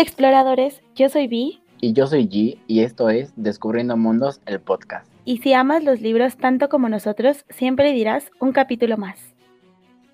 [0.00, 1.60] Hola exploradores, yo soy Vi.
[1.82, 5.06] Y yo soy G y esto es Descubriendo Mundos, el podcast.
[5.26, 9.34] Y si amas los libros tanto como nosotros, siempre dirás un capítulo más.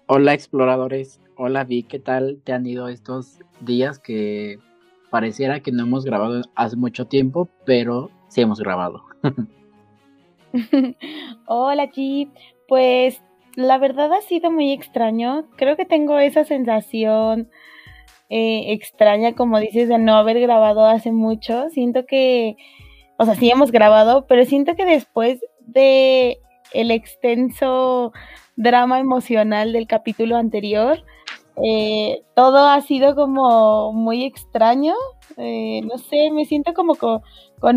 [0.07, 4.59] Hola exploradores, hola Vi, ¿qué tal te han ido estos días que
[5.09, 9.05] pareciera que no hemos grabado hace mucho tiempo, pero sí hemos grabado?
[11.47, 12.29] hola G,
[12.67, 13.23] pues
[13.55, 17.51] la verdad ha sido muy extraño, creo que tengo esa sensación
[18.29, 21.69] eh, extraña, como dices, de no haber grabado hace mucho.
[21.71, 22.57] Siento que,
[23.19, 26.39] o sea, sí hemos grabado, pero siento que después de
[26.73, 28.13] el extenso
[28.57, 31.05] drama emocional del capítulo anterior,
[31.63, 34.95] eh, todo ha sido como muy extraño.
[35.37, 37.23] Eh, no sé, me siento como con,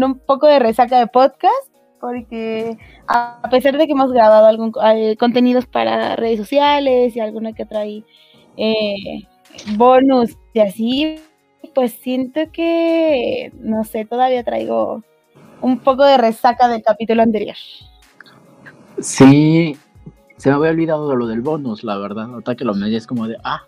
[0.03, 1.69] un poco de resaca de podcast,
[2.01, 4.71] porque a pesar de que hemos grabado algún
[5.19, 8.05] contenidos para redes sociales y alguna que ahí,
[9.75, 11.15] bonus y así,
[11.73, 15.03] pues siento que, no sé, todavía traigo
[15.61, 17.55] un poco de resaca del capítulo anterior.
[18.99, 19.77] Sí,
[20.37, 22.27] se me había olvidado de lo del bonus, la verdad.
[22.27, 23.63] Nota que lo medio es como de, ah,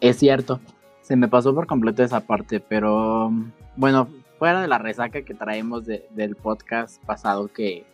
[0.00, 0.60] es cierto.
[1.02, 3.32] Se me pasó por completo esa parte, pero
[3.76, 4.08] bueno,
[4.38, 7.84] fuera de la resaca que traemos del podcast pasado, que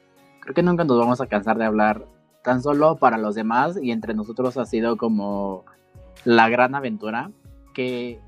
[0.41, 2.07] creo que nunca nos vamos a cansar de hablar
[2.43, 5.65] tan solo para los demás y entre nosotros ha sido como
[6.25, 7.31] la gran aventura
[7.75, 8.21] que,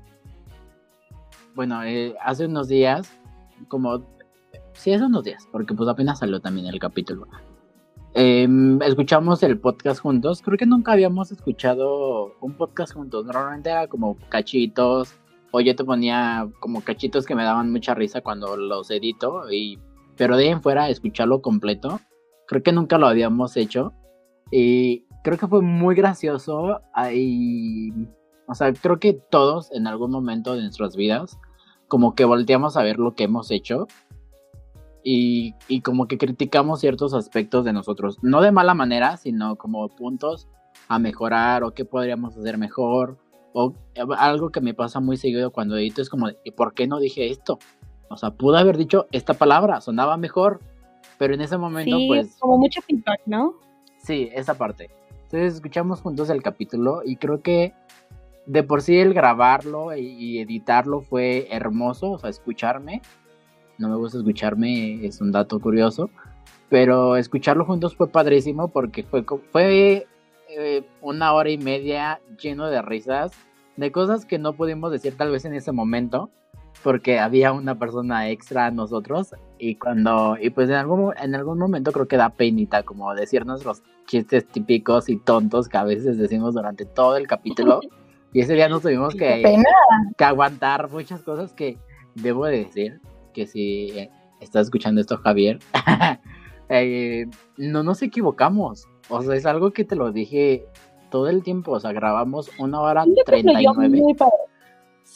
[1.55, 3.11] bueno, eh, hace unos días,
[3.67, 4.05] como,
[4.73, 7.27] sí, hace unos días, porque pues apenas salió también el capítulo.
[8.13, 10.41] Em, escuchamos el podcast juntos.
[10.41, 13.25] Creo que nunca habíamos escuchado un podcast juntos.
[13.25, 15.13] Normalmente era como cachitos.
[15.51, 19.51] O yo te ponía como cachitos que me daban mucha risa cuando los edito.
[19.51, 19.79] Y,
[20.15, 21.99] pero de ahí en fuera, escucharlo completo.
[22.47, 23.93] Creo que nunca lo habíamos hecho.
[24.51, 26.81] Y creo que fue muy gracioso.
[27.13, 27.91] Y,
[28.47, 31.39] o sea, creo que todos en algún momento de nuestras vidas,
[31.87, 33.87] como que volteamos a ver lo que hemos hecho.
[35.03, 38.17] Y, y como que criticamos ciertos aspectos de nosotros.
[38.21, 40.47] No de mala manera, sino como puntos
[40.87, 43.17] a mejorar o qué podríamos hacer mejor.
[43.53, 43.73] O
[44.17, 47.29] algo que me pasa muy seguido cuando edito es como, ¿y por qué no dije
[47.29, 47.57] esto?
[48.09, 50.59] O sea, pude haber dicho esta palabra, sonaba mejor,
[51.17, 52.37] pero en ese momento sí, pues...
[52.39, 53.53] Como mucho feedback, ¿no?
[53.97, 54.89] Sí, esa parte.
[55.31, 57.73] Entonces escuchamos juntos el capítulo y creo que
[58.47, 63.03] de por sí el grabarlo y editarlo fue hermoso, o sea, escucharme.
[63.77, 66.09] No me gusta escucharme, es un dato curioso,
[66.67, 70.07] pero escucharlo juntos fue padrísimo porque fue, fue
[70.49, 73.31] eh, una hora y media lleno de risas,
[73.77, 76.31] de cosas que no pudimos decir tal vez en ese momento,
[76.83, 81.57] porque había una persona extra a nosotros y cuando y pues en algún en algún
[81.57, 86.17] momento creo que da penita como decir nuestros chistes típicos y tontos que a veces
[86.17, 87.81] decimos durante todo el capítulo.
[88.31, 89.41] Y ese día nos tuvimos que,
[90.15, 91.79] que aguantar muchas cosas que
[92.13, 93.01] debo de decir
[93.33, 95.57] que si eh, estás escuchando esto Javier
[96.69, 97.25] eh,
[97.57, 98.85] no nos equivocamos.
[99.09, 100.63] O sea es algo que te lo dije
[101.09, 101.71] todo el tiempo.
[101.71, 103.99] O sea grabamos una hora treinta y nueve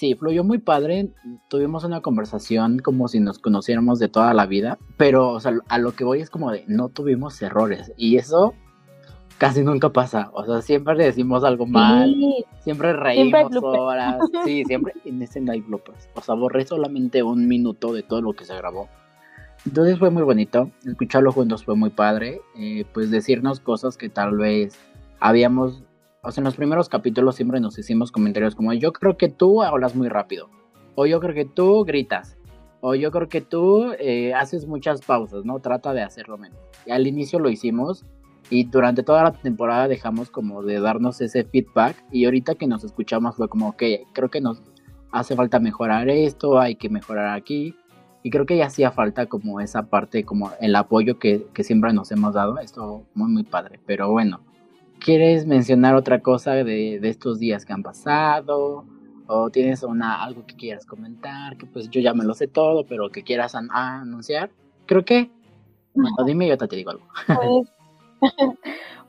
[0.03, 1.13] Sí, fluyó muy padre.
[1.47, 4.77] Tuvimos una conversación como si nos conociéramos de toda la vida.
[4.97, 7.93] Pero, o sea, a lo que voy es como de no tuvimos errores.
[7.95, 8.53] Y eso
[9.37, 10.29] casi nunca pasa.
[10.33, 12.13] O sea, siempre decimos algo mal.
[12.65, 14.17] Siempre reímos horas.
[14.43, 16.09] Sí, siempre en ese no hay bloopers.
[16.15, 18.89] O sea, borré solamente un minuto de todo lo que se grabó.
[19.65, 20.69] Entonces fue muy bonito.
[20.85, 22.41] Escucharlo juntos fue muy padre.
[22.57, 24.77] Eh, pues decirnos cosas que tal vez
[25.21, 25.81] habíamos
[26.23, 29.61] o sea, en los primeros capítulos siempre nos hicimos comentarios como yo creo que tú
[29.61, 30.49] hablas muy rápido,
[30.95, 32.37] o yo creo que tú gritas,
[32.79, 35.59] o yo creo que tú eh, haces muchas pausas, ¿no?
[35.59, 36.59] Trata de hacerlo menos.
[36.85, 38.05] Y al inicio lo hicimos
[38.49, 42.83] y durante toda la temporada dejamos como de darnos ese feedback y ahorita que nos
[42.83, 44.61] escuchamos fue como, ok, creo que nos
[45.11, 47.75] hace falta mejorar esto, hay que mejorar aquí.
[48.21, 52.11] Y creo que ya hacía falta como esa parte, como el apoyo que, siempre nos
[52.11, 52.57] hemos dado.
[52.59, 53.81] Esto muy, muy padre.
[53.85, 54.39] Pero bueno,
[55.03, 58.85] ¿Quieres mencionar otra cosa de, estos días que han pasado?
[59.27, 61.57] ¿O tienes una, algo que quieras comentar?
[61.57, 64.49] Que pues yo ya me lo sé todo, pero que quieras anunciar.
[64.85, 65.29] Creo que...
[65.93, 67.03] Bueno, dime y yo te digo algo.
[67.27, 68.31] Pues,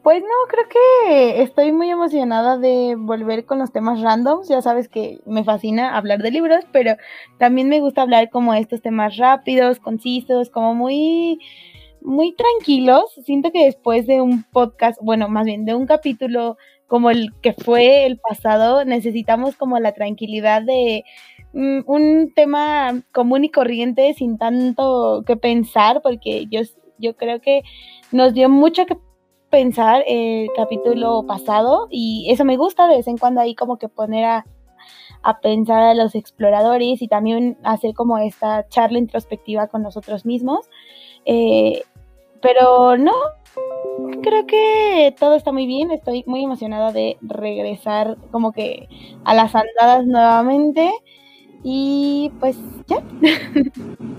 [0.02, 4.48] pues no, creo que estoy muy emocionada de volver con los temas randoms.
[4.48, 6.96] Ya sabes que me fascina hablar de libros, pero
[7.38, 11.38] también me gusta hablar como estos temas rápidos, concisos, como muy
[12.04, 13.04] muy tranquilos.
[13.24, 16.56] Siento que después de un podcast, bueno, más bien de un capítulo
[16.86, 21.04] como el que fue el pasado, necesitamos como la tranquilidad de
[21.54, 26.60] mm, un tema común y corriente sin tanto que pensar, porque yo,
[26.98, 27.62] yo creo que
[28.12, 28.98] nos dio mucho que
[29.50, 33.88] pensar el capítulo pasado y eso me gusta de vez en cuando ahí como que
[33.88, 34.46] poner a,
[35.22, 40.68] a pensar a los exploradores y también hacer como esta charla introspectiva con nosotros mismos.
[41.24, 41.82] Eh,
[42.44, 43.14] pero no,
[44.22, 48.86] creo que todo está muy bien, estoy muy emocionada de regresar como que
[49.24, 50.92] a las andadas nuevamente
[51.64, 53.02] y pues ya.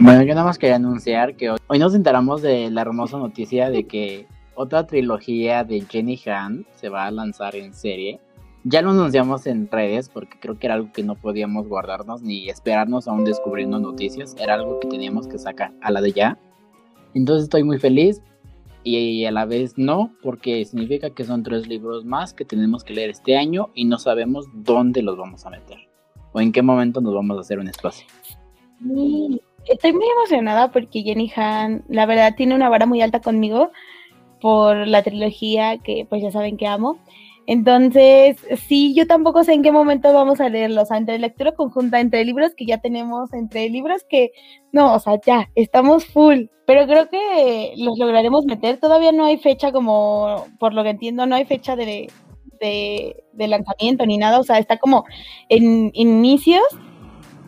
[0.00, 3.86] Bueno, yo nada más quería anunciar que hoy, nos enteramos de la hermosa noticia de
[3.86, 4.26] que
[4.56, 8.18] otra trilogía de Jenny Han se va a lanzar en serie.
[8.64, 12.48] Ya lo anunciamos en redes porque creo que era algo que no podíamos guardarnos ni
[12.48, 14.34] esperarnos aún descubriendo noticias.
[14.36, 16.38] Era algo que teníamos que sacar a la de ya.
[17.14, 18.22] Entonces estoy muy feliz
[18.82, 22.92] y a la vez no, porque significa que son tres libros más que tenemos que
[22.92, 25.78] leer este año y no sabemos dónde los vamos a meter
[26.34, 28.06] o en qué momento nos vamos a hacer un espacio.
[29.66, 33.70] Estoy muy emocionada porque Jenny Han, la verdad, tiene una vara muy alta conmigo
[34.40, 36.98] por la trilogía que pues ya saben que amo.
[37.46, 41.52] Entonces, sí, yo tampoco sé en qué momento vamos a leerlos, o sea, entre lectura
[41.52, 44.30] conjunta, entre libros que ya tenemos, entre libros que,
[44.72, 49.36] no, o sea, ya, estamos full, pero creo que los lograremos meter, todavía no hay
[49.36, 52.08] fecha como, por lo que entiendo, no hay fecha de,
[52.60, 55.04] de, lanzamiento ni nada, o sea, está como
[55.48, 56.64] en inicios,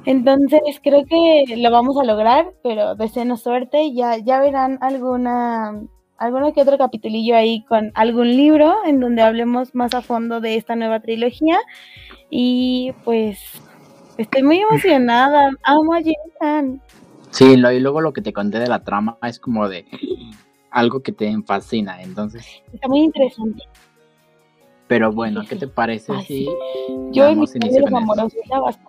[0.07, 3.93] entonces creo que lo vamos a lograr, pero deseenos suerte.
[3.93, 5.83] Ya, ya verán alguna,
[6.19, 10.57] alguno que otro capitulillo ahí con algún libro en donde hablemos más a fondo de
[10.57, 11.59] esta nueva trilogía.
[12.31, 13.39] Y pues
[14.19, 15.51] estoy muy emocionada.
[15.63, 16.81] Amo a Jason.
[17.31, 19.85] Sí, lo, y luego lo que te conté de la trama es como de
[20.71, 22.47] algo que te fascina, entonces.
[22.73, 23.63] Está muy interesante.
[24.89, 26.49] Pero bueno, ¿qué te parece si
[27.11, 28.85] yo en basta.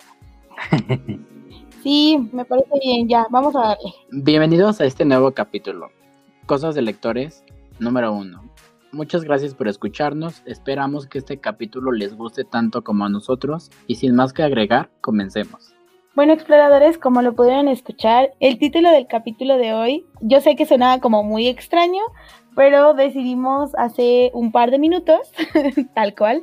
[1.83, 3.93] sí, me parece bien, ya, vamos a darle.
[4.11, 5.89] Bienvenidos a este nuevo capítulo.
[6.47, 7.43] Cosas de lectores,
[7.77, 8.41] número uno.
[8.93, 13.95] Muchas gracias por escucharnos, esperamos que este capítulo les guste tanto como a nosotros y
[13.95, 15.75] sin más que agregar, comencemos.
[16.15, 20.65] Bueno, exploradores, como lo pudieron escuchar, el título del capítulo de hoy, yo sé que
[20.65, 22.01] sonaba como muy extraño,
[22.57, 25.31] pero decidimos hace un par de minutos,
[25.93, 26.41] tal cual,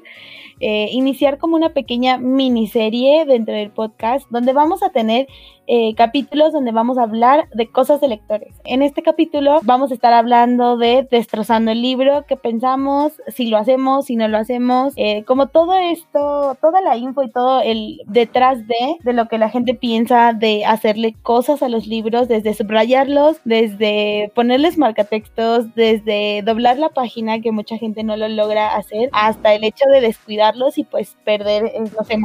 [0.61, 5.26] eh, iniciar como una pequeña miniserie dentro del podcast donde vamos a tener
[5.66, 8.55] eh, capítulos donde vamos a hablar de cosas de lectores.
[8.64, 13.56] En este capítulo vamos a estar hablando de destrozando el libro, qué pensamos, si lo
[13.56, 18.02] hacemos, si no lo hacemos, eh, como todo esto, toda la info y todo el
[18.06, 22.52] detrás de, de lo que la gente piensa de hacerle cosas a los libros, desde
[22.52, 26.03] subrayarlos, desde ponerles marcatextos, desde
[26.44, 30.78] doblar la página, que mucha gente no lo logra hacer, hasta el hecho de descuidarlos
[30.78, 32.18] y pues perder, eh, no sé,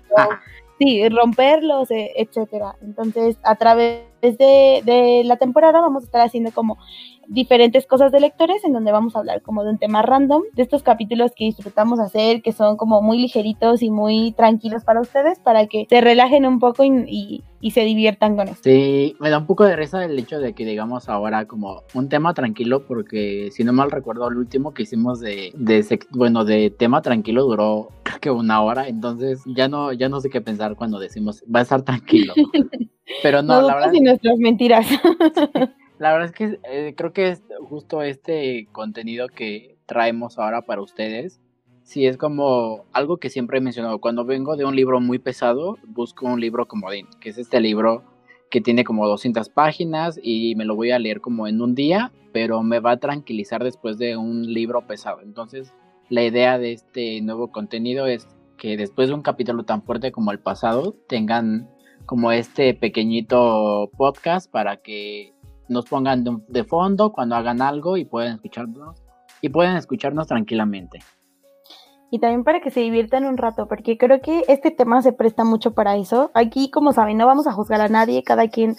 [0.79, 2.75] sí, romperlos, e, etcétera.
[2.81, 6.77] Entonces, a través de, de, la temporada vamos a estar haciendo como
[7.29, 10.63] diferentes cosas de lectores en donde vamos a hablar como de un tema random, de
[10.63, 15.39] estos capítulos que disfrutamos hacer, que son como muy ligeritos y muy tranquilos para ustedes,
[15.39, 18.63] para que se relajen un poco y, y, se diviertan con esto.
[18.63, 22.09] Sí, me da un poco de risa el hecho de que digamos ahora como un
[22.09, 26.71] tema tranquilo, porque si no mal recuerdo el último que hicimos de, de bueno, de
[26.71, 30.75] tema tranquilo duró creo que una hora, entonces ya no, ya no sé qué pensar
[30.75, 32.33] cuando decimos va a estar tranquilo.
[33.23, 33.93] Pero no, la verdad.
[33.93, 34.87] y nuestras mentiras.
[35.99, 40.81] La verdad es que eh, creo que es justo este contenido que traemos ahora para
[40.81, 41.41] ustedes.
[41.83, 43.99] Sí, es como algo que siempre he mencionado.
[43.99, 48.03] Cuando vengo de un libro muy pesado, busco un libro comodín, que es este libro
[48.49, 52.13] que tiene como 200 páginas y me lo voy a leer como en un día,
[52.31, 55.21] pero me va a tranquilizar después de un libro pesado.
[55.21, 55.73] Entonces,
[56.07, 58.27] la idea de este nuevo contenido es
[58.57, 61.69] que después de un capítulo tan fuerte como el pasado, tengan
[62.05, 65.33] como este pequeñito podcast para que
[65.69, 69.01] nos pongan de, fondo cuando hagan algo y pueden escucharnos
[69.41, 70.99] y pueden escucharnos tranquilamente.
[72.11, 75.43] Y también para que se diviertan un rato, porque creo que este tema se presta
[75.43, 76.31] mucho para eso.
[76.33, 78.75] Aquí, como saben, no vamos a juzgar a nadie, cada quien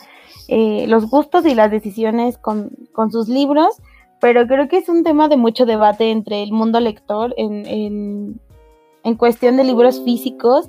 [0.48, 3.80] eh, los gustos y las decisiones con, con, sus libros,
[4.20, 8.40] pero creo que es un tema de mucho debate entre el mundo lector en, en,
[9.04, 10.68] en cuestión de libros físicos.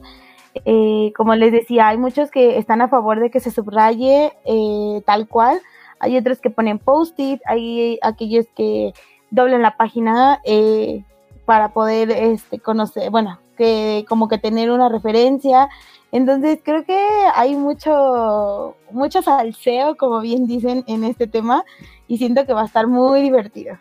[0.65, 5.01] Eh, como les decía, hay muchos que están a favor de que se subraye eh,
[5.05, 5.59] tal cual,
[6.01, 8.93] hay otros que ponen post-it, hay aquellos que
[9.29, 11.03] doblan la página eh,
[11.45, 15.69] para poder este, conocer, bueno, que como que tener una referencia.
[16.11, 16.99] Entonces creo que
[17.35, 21.63] hay mucho, mucho salseo, como bien dicen, en este tema
[22.07, 23.77] y siento que va a estar muy divertido.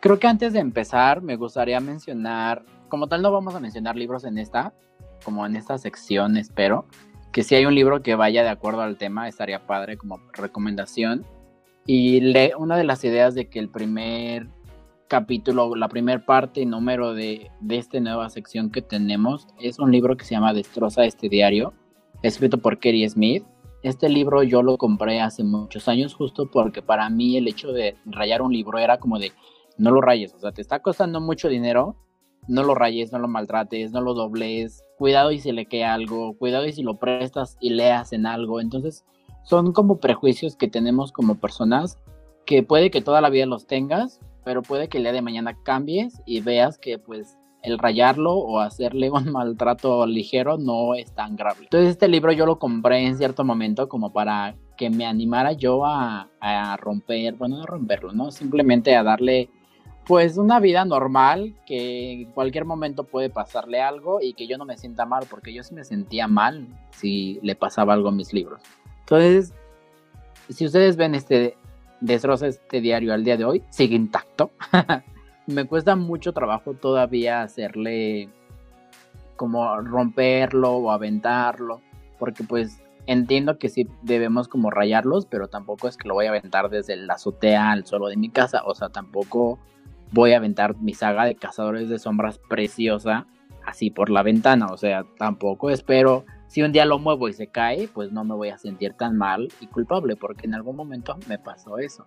[0.00, 4.24] Creo que antes de empezar me gustaría mencionar, como tal no vamos a mencionar libros
[4.24, 4.72] en esta,
[5.24, 6.84] como en esta sección espero,
[7.32, 11.24] que si hay un libro que vaya de acuerdo al tema estaría padre como recomendación
[11.86, 14.48] y le, una de las ideas de que el primer
[15.08, 19.90] capítulo, la primera parte y número de, de esta nueva sección que tenemos es un
[19.90, 21.72] libro que se llama Destroza este diario,
[22.22, 23.44] escrito por Kerry Smith.
[23.82, 27.96] Este libro yo lo compré hace muchos años justo porque para mí el hecho de
[28.04, 29.32] rayar un libro era como de
[29.78, 31.96] no lo rayes, o sea, te está costando mucho dinero,
[32.46, 36.36] no lo rayes, no lo maltrates, no lo dobles, cuidado y si le queda algo,
[36.36, 38.60] cuidado y si lo prestas y leas en algo.
[38.60, 39.04] Entonces,
[39.42, 41.98] son como prejuicios que tenemos como personas
[42.46, 45.56] que puede que toda la vida los tengas, pero puede que el día de mañana
[45.62, 51.36] cambies y veas que pues el rayarlo o hacerle un maltrato ligero no es tan
[51.36, 51.60] grave.
[51.62, 55.84] Entonces este libro yo lo compré en cierto momento como para que me animara yo
[55.84, 56.28] a,
[56.78, 58.30] romper, bueno, no romperlo, ¿no?
[58.30, 59.50] Simplemente a darle
[60.06, 64.64] pues una vida normal que en cualquier momento puede pasarle algo y que yo no
[64.64, 68.32] me sienta mal, porque yo sí me sentía mal si le pasaba algo a mis
[68.32, 68.62] libros.
[69.10, 69.52] Entonces,
[70.48, 71.56] si ustedes ven este
[72.00, 74.52] destroza este diario al día de hoy, sigue intacto.
[75.46, 78.28] me cuesta mucho trabajo todavía hacerle
[79.34, 81.80] como romperlo o aventarlo,
[82.18, 86.30] porque pues entiendo que sí debemos como rayarlos, pero tampoco es que lo voy a
[86.30, 89.58] aventar desde la azotea al suelo de mi casa, o sea, tampoco
[90.12, 93.26] voy a aventar mi saga de cazadores de sombras preciosa
[93.64, 94.66] así por la ventana.
[94.66, 96.24] O sea, tampoco espero.
[96.50, 99.16] Si un día lo muevo y se cae, pues no me voy a sentir tan
[99.16, 102.06] mal y culpable, porque en algún momento me pasó eso.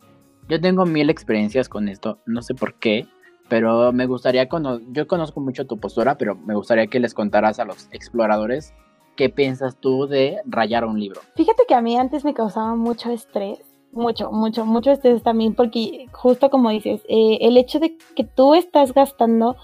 [0.49, 3.07] Yo tengo mil experiencias con esto, no sé por qué,
[3.47, 7.57] pero me gustaría, conocer, yo conozco mucho tu postura, pero me gustaría que les contaras
[7.59, 8.73] a los exploradores
[9.15, 11.21] qué piensas tú de rayar un libro.
[11.37, 13.61] Fíjate que a mí antes me causaba mucho estrés
[13.93, 18.55] mucho, mucho, mucho estrés también, porque justo como dices, eh, el hecho de que tú
[18.55, 19.55] estás gastando,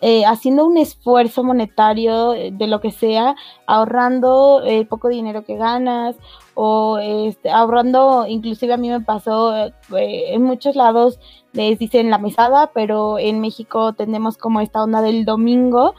[0.00, 3.34] eh, haciendo un esfuerzo monetario eh, de lo que sea,
[3.66, 6.16] ahorrando el poco dinero que ganas
[6.54, 9.54] o este, ahorrando, inclusive a mí me pasó,
[9.90, 11.18] en muchos lados
[11.52, 15.94] les dicen la mesada, pero en México tenemos como esta onda del domingo.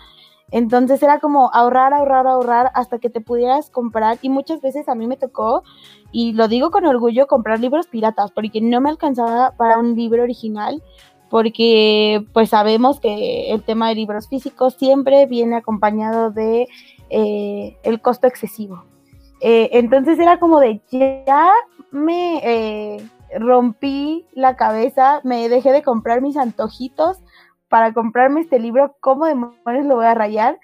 [0.49, 4.17] Entonces era como ahorrar, ahorrar, ahorrar hasta que te pudieras comprar.
[4.21, 5.63] Y muchas veces a mí me tocó
[6.11, 10.23] y lo digo con orgullo, comprar libros piratas, porque no me alcanzaba para un libro
[10.23, 10.81] original,
[11.29, 16.67] porque pues sabemos que el tema de libros físicos siempre viene acompañado de
[17.09, 18.83] eh, el costo excesivo.
[19.41, 21.51] Eh, entonces era como de ya
[21.91, 27.19] me eh, rompí la cabeza, me dejé de comprar mis antojitos
[27.69, 30.59] para comprarme este libro, ¿cómo demonios lo voy a rayar?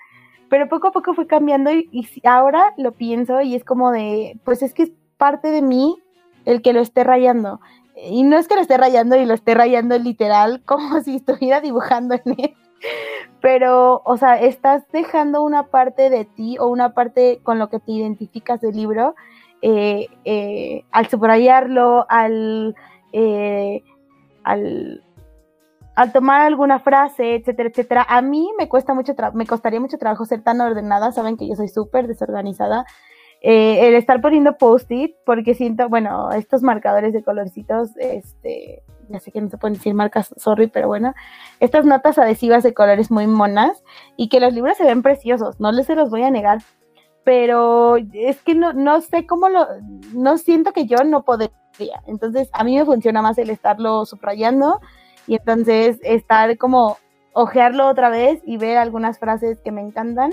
[0.50, 4.40] Pero poco a poco fue cambiando y, y ahora lo pienso y es como de,
[4.44, 5.98] pues es que parte de mí
[6.46, 7.60] el que lo esté rayando.
[7.96, 11.62] Y no es que lo esté rayando y lo esté rayando literal, como si estuviera
[11.62, 12.56] dibujando en él.
[13.42, 17.80] Pero, o sea, estás dejando una parte de ti o una parte con lo que
[17.80, 19.16] te identificas del libro
[19.62, 22.76] eh, eh, al subrayarlo, al,
[23.14, 23.82] eh,
[24.44, 25.02] al,
[25.96, 28.06] al, tomar alguna frase, etcétera, etcétera.
[28.10, 31.14] A mí me cuesta mucho, me costaría mucho trabajo ser tan ordenada.
[31.14, 32.86] Saben que yo soy súper desorganizada.
[33.46, 39.34] Eh, el estar poniendo post-it, porque siento, bueno, estos marcadores de colorcitos, este, ya sé
[39.34, 41.14] que no se pueden decir marcas, sorry, pero bueno,
[41.60, 43.84] estas notas adhesivas de colores muy monas
[44.16, 46.60] y que los libros se ven preciosos, no les se los voy a negar,
[47.26, 49.68] pero es que no, no sé cómo lo,
[50.14, 54.80] no siento que yo no podría, entonces a mí me funciona más el estarlo subrayando
[55.28, 56.98] y entonces estar como
[57.34, 60.32] ojearlo otra vez y ver algunas frases que me encantan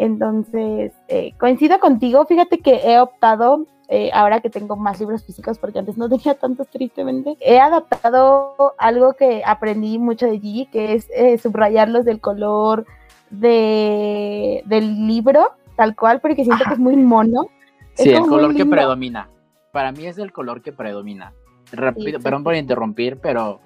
[0.00, 5.58] entonces, eh, coincido contigo, fíjate que he optado, eh, ahora que tengo más libros físicos,
[5.58, 10.94] porque antes no tenía tantos tristemente, he adaptado algo que aprendí mucho de Gigi, que
[10.94, 12.86] es eh, subrayarlos del color
[13.28, 17.46] de, del libro, tal cual, porque siento que es muy mono.
[17.94, 19.28] Sí, el color que predomina.
[19.72, 21.34] Para mí es el color que predomina.
[21.70, 23.60] Rápido, perdón por interrumpir, pero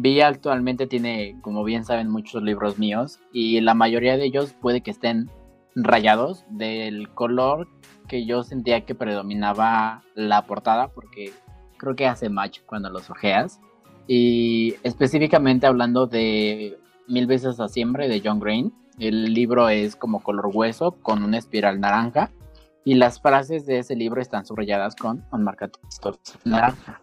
[0.00, 4.80] Vi actualmente tiene, como bien saben, muchos libros míos y la mayoría de ellos puede
[4.80, 5.28] que estén
[5.84, 7.68] rayados del color
[8.08, 11.32] que yo sentía que predominaba la portada porque
[11.76, 13.60] creo que hace match cuando los ojeas.
[14.06, 20.22] Y específicamente hablando de Mil veces a siempre de John Green el libro es como
[20.22, 22.30] color hueso con una espiral naranja
[22.84, 27.00] y las frases de ese libro están subrayadas con un marcatextos naranja.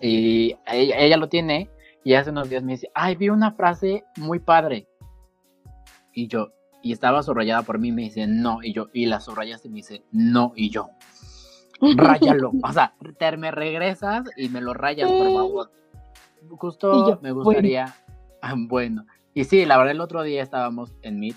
[0.00, 1.70] Y ella, ella lo tiene
[2.04, 4.88] y hace unos días me dice ay vi una frase muy padre
[6.12, 6.48] y yo
[6.82, 9.76] y estaba subrayada por mí, me dice no, y yo, y la subrayaste y me
[9.76, 10.90] dice no, y yo,
[11.96, 15.70] ráyalo, o sea, te me regresas y me lo rayas, por favor.
[16.50, 17.94] Justo me gustaría,
[18.56, 19.04] bueno.
[19.34, 21.36] y sí, la verdad el otro día estábamos en Meet,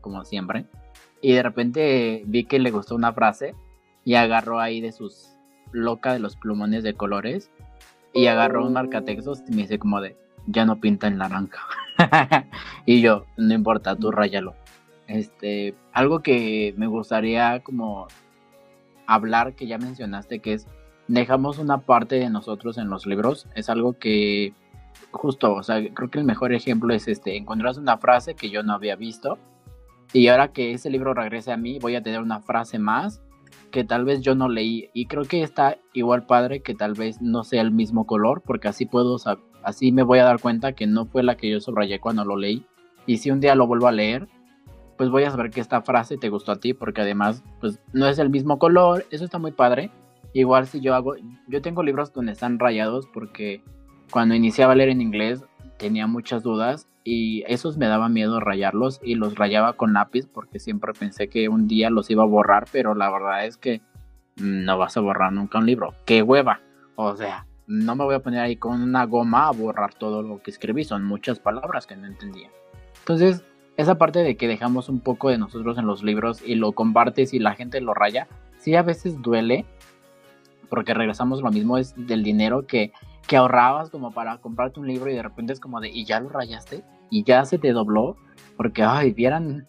[0.00, 0.66] como siempre,
[1.20, 3.54] y de repente vi que le gustó una frase
[4.04, 5.30] y agarró ahí de sus
[5.72, 7.50] loca de los plumones de colores
[8.12, 10.16] y agarró un marcatextos y me dice como de
[10.46, 11.66] ya no pinta en naranja.
[12.86, 14.54] y yo, no importa, tú rayalo.
[15.06, 18.08] Este, algo que me gustaría como
[19.06, 20.66] hablar, que ya mencionaste, que es
[21.08, 23.46] dejamos una parte de nosotros en los libros.
[23.54, 24.54] Es algo que
[25.10, 28.62] justo, o sea, creo que el mejor ejemplo es este, encontraste una frase que yo
[28.62, 29.38] no había visto
[30.12, 33.22] y ahora que ese libro regrese a mí voy a tener una frase más
[33.70, 37.20] que tal vez yo no leí y creo que está igual padre que tal vez
[37.20, 39.16] no sea el mismo color porque así puedo
[39.62, 42.36] así me voy a dar cuenta que no fue la que yo subrayé cuando lo
[42.36, 42.64] leí
[43.06, 44.28] y si un día lo vuelvo a leer
[44.96, 48.06] pues voy a saber que esta frase te gustó a ti porque además pues no
[48.06, 49.90] es el mismo color eso está muy padre
[50.32, 51.14] igual si yo hago
[51.48, 53.62] yo tengo libros donde están rayados porque
[54.10, 55.44] cuando iniciaba a leer en inglés
[55.76, 60.58] tenía muchas dudas y esos me daba miedo rayarlos y los rayaba con lápiz porque
[60.58, 63.82] siempre pensé que un día los iba a borrar, pero la verdad es que
[64.36, 65.94] no vas a borrar nunca un libro.
[66.06, 66.60] ¡Qué hueva!
[66.96, 70.42] O sea, no me voy a poner ahí con una goma a borrar todo lo
[70.42, 72.50] que escribí, son muchas palabras que no entendía.
[73.00, 73.44] Entonces,
[73.76, 77.34] esa parte de que dejamos un poco de nosotros en los libros y lo compartes
[77.34, 78.28] y la gente lo raya,
[78.58, 79.64] sí a veces duele,
[80.68, 82.92] porque regresamos lo mismo, es del dinero que
[83.26, 86.20] que ahorrabas como para comprarte un libro y de repente es como de, y ya
[86.20, 88.16] lo rayaste, y ya se te dobló,
[88.56, 89.66] porque, ay, vieran,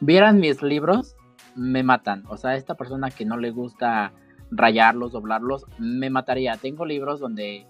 [0.00, 1.16] vieran mis libros,
[1.54, 2.24] me matan.
[2.28, 4.12] O sea, esta persona que no le gusta
[4.50, 6.56] rayarlos, doblarlos, me mataría.
[6.56, 7.66] Tengo libros donde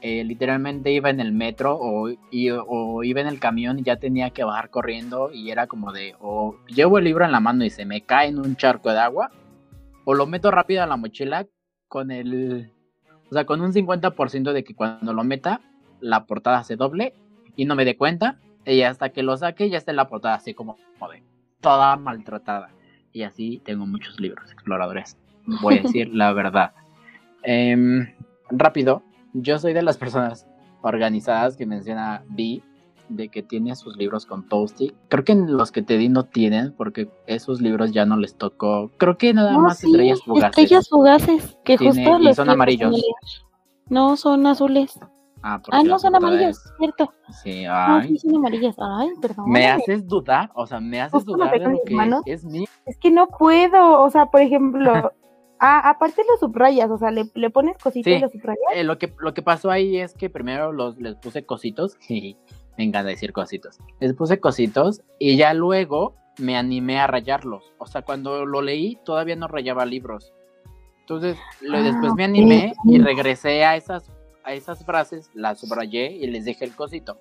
[0.00, 4.30] eh, literalmente iba en el metro o, o, iba en el camión y ya tenía
[4.30, 7.70] que bajar corriendo y era como de, o llevo el libro en la mano y
[7.70, 9.30] se me cae en un charco de agua,
[10.04, 11.46] o lo meto rápido a la mochila
[11.88, 12.70] con el
[13.30, 15.60] o sea, con un 50% de que cuando lo meta,
[16.00, 17.14] la portada se doble
[17.56, 18.38] y no me dé cuenta.
[18.66, 20.76] Y hasta que lo saque, ya está en la portada así como
[21.12, 21.22] de
[21.60, 22.70] toda maltratada.
[23.12, 25.18] Y así tengo muchos libros exploradores.
[25.60, 26.74] Voy a decir la verdad.
[27.42, 28.14] Em,
[28.50, 29.02] rápido,
[29.34, 30.46] yo soy de las personas
[30.82, 32.62] organizadas que menciona Vi
[33.08, 34.94] de que tiene sus libros con Toasty.
[35.08, 38.90] Creo que los que te di no tienen, porque esos libros ya no les tocó.
[38.96, 40.48] Creo que nada más estrellas fugaces.
[40.48, 43.02] Estrellas fugaces, que justo y son amarillos.
[43.88, 44.98] No, son azules.
[45.42, 47.12] Ah, ah no, son amarillos, cierto.
[47.42, 48.08] Sí, ay.
[48.08, 48.76] sí, son amarillas.
[48.78, 49.50] Ay, perdón.
[49.50, 52.66] Me haces dudar, o sea, me haces dudar de lo que es mío.
[52.86, 55.12] Es que no puedo, o sea, por ejemplo,
[55.66, 58.60] Ah, aparte los subrayas, o sea, le, pones cositos y los subrayas.
[58.74, 62.36] Eh, lo, que, lo que pasó ahí es que primero los, les puse cositos y
[62.76, 63.78] me encanta decir cositos.
[63.98, 67.72] Les puse cositos y ya luego me animé a rayarlos.
[67.78, 70.34] O sea, cuando lo leí todavía no rayaba libros.
[71.00, 76.12] Entonces, lo, después me ah, animé y regresé a esas, a esas frases, las subrayé
[76.12, 77.18] y les dejé el cosito.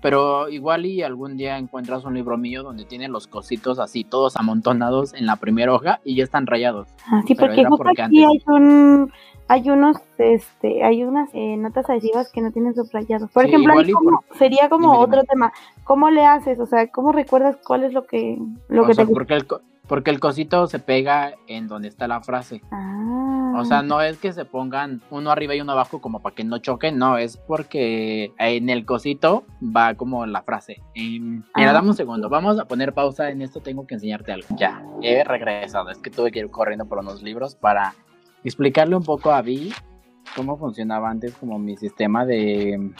[0.00, 4.36] Pero igual y algún día encuentras un libro mío donde tiene los cositos así, todos
[4.36, 6.88] amontonados en la primera hoja y ya están rayados.
[7.06, 7.64] Ah, sí, porque,
[7.98, 9.12] aquí hay un,
[9.48, 13.30] hay unos, este, hay unas eh, notas adhesivas que no tienen subrayados.
[13.30, 13.74] Por ejemplo,
[14.38, 15.52] sería como otro tema.
[15.84, 16.58] ¿Cómo le haces?
[16.60, 19.46] O sea, ¿cómo recuerdas cuál es lo que, lo que te porque el,
[19.90, 22.62] porque el cosito se pega en donde está la frase.
[22.70, 23.54] Ah.
[23.58, 26.44] O sea, no es que se pongan uno arriba y uno abajo como para que
[26.44, 30.80] no choquen, no, es porque en el cosito va como la frase.
[30.94, 31.72] mira, ah.
[31.72, 34.46] dame un segundo, vamos a poner pausa en esto, tengo que enseñarte algo.
[34.56, 37.96] Ya, he regresado, es que tuve que ir corriendo por unos libros para
[38.44, 39.72] explicarle un poco a Vi
[40.36, 42.92] cómo funcionaba antes como mi sistema de,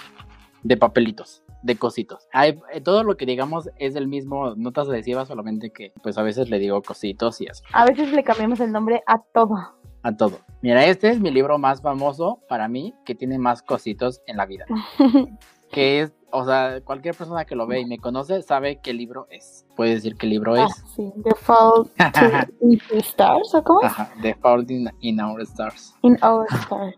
[0.64, 2.29] de papelitos, de cositos.
[2.33, 6.23] Hay, eh, todo lo que digamos es el mismo, notas adhesivas, solamente que pues a
[6.23, 7.62] veces le digo cositos y así.
[7.73, 9.57] A veces le cambiamos el nombre a todo.
[10.03, 10.38] A todo.
[10.62, 14.46] Mira, este es mi libro más famoso para mí, que tiene más cositos en la
[14.46, 14.64] vida.
[15.70, 19.27] que es, o sea, cualquier persona que lo ve y me conoce sabe qué libro
[19.31, 19.66] es.
[19.77, 20.85] Puede decir qué libro ah, es.
[20.94, 21.90] Sí, The Fault
[22.61, 23.85] in Stars, ¿o cómo?
[23.85, 25.94] Ajá, The Fault in, Our Stars.
[26.03, 26.94] In Our Stars.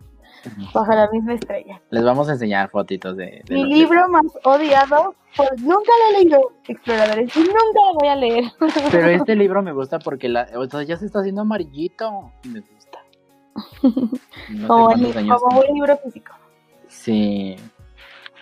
[0.73, 1.81] Bajo la misma estrella.
[1.91, 3.43] Les vamos a enseñar fotitos de.
[3.49, 8.17] Mi libro más odiado, pues nunca lo he leído, Exploradores, y nunca lo voy a
[8.17, 8.45] leer.
[8.91, 12.33] Pero este libro me gusta porque la, o sea, ya se está haciendo amarillito.
[12.45, 12.99] Me gusta.
[14.67, 16.33] como, como un libro físico.
[16.89, 17.57] Sí,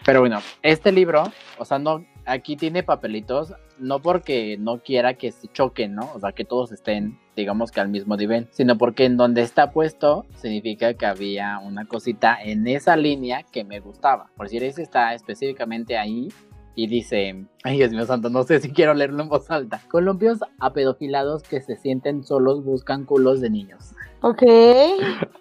[0.05, 1.25] pero bueno, este libro,
[1.59, 6.11] o sea, no, aquí tiene papelitos, no porque no quiera que se choquen, ¿no?
[6.15, 9.73] O sea, que todos estén, digamos que al mismo nivel, sino porque en donde está
[9.73, 14.31] puesto significa que había una cosita en esa línea que me gustaba.
[14.37, 16.29] Por si ese está específicamente ahí,
[16.75, 19.83] y dice, ay Dios mío santo, no sé si quiero leerlo en voz alta.
[19.91, 23.93] Colombios apedofilados que se sienten solos buscan culos de niños.
[24.23, 24.43] Ok.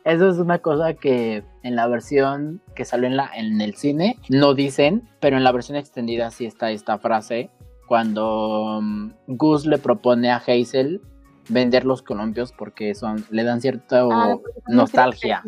[0.05, 4.17] Eso es una cosa que en la versión que salió en, la, en el cine
[4.29, 7.51] no dicen, pero en la versión extendida sí está esta frase
[7.87, 11.01] cuando um, Gus le propone a Hazel
[11.49, 15.43] vender los colombios porque son le dan cierta ah, nostalgia.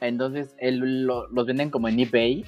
[0.00, 2.44] Entonces él los venden como en eBay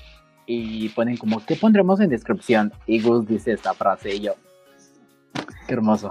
[0.47, 2.73] y ponen como, ¿qué pondremos en descripción?
[2.87, 4.35] Y Gus dice esta frase y yo,
[5.67, 6.11] qué hermoso.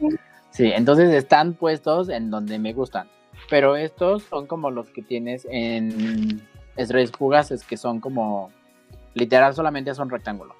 [0.50, 3.08] sí, entonces están puestos en donde me gustan,
[3.48, 6.42] pero estos son como los que tienes en
[6.76, 8.50] estrellas fugaces, que son como,
[9.14, 10.56] literal solamente son rectángulos.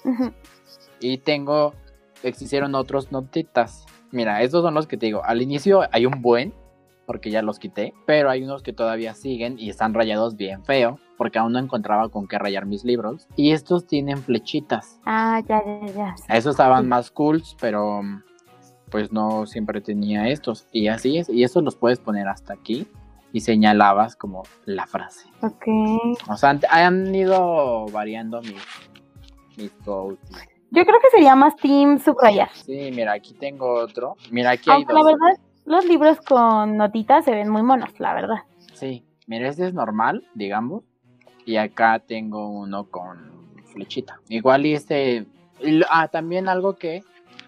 [1.00, 1.74] Y tengo,
[2.22, 3.84] existieron otros notitas.
[4.12, 6.54] Mira, estos son los que te digo, al inicio hay un buen,
[7.06, 10.98] porque ya los quité, pero hay unos que todavía siguen y están rayados bien feo,
[11.16, 13.28] porque aún no encontraba con qué rayar mis libros.
[13.36, 15.00] Y estos tienen flechitas.
[15.04, 16.14] Ah, ya, ya, ya.
[16.28, 18.02] Esos estaban más cools, pero
[18.90, 20.66] pues no siempre tenía estos.
[20.72, 22.86] Y así es, y estos los puedes poner hasta aquí
[23.32, 25.28] y señalabas como la frase.
[25.42, 25.66] Ok.
[26.28, 28.62] O sea, han, ido variando mis,
[29.56, 29.72] mis
[30.76, 32.50] Yo creo que sería más team subrayar.
[32.52, 34.14] Sí, mira, aquí tengo otro.
[34.30, 34.92] Mira, aquí hay dos.
[34.92, 38.36] La verdad, los libros con notitas se ven muy monos, la verdad.
[38.74, 40.84] Sí, mira, este es normal, digamos.
[41.46, 44.20] Y acá tengo uno con flechita.
[44.28, 45.24] Igual y este...
[45.88, 47.02] Ah, también algo que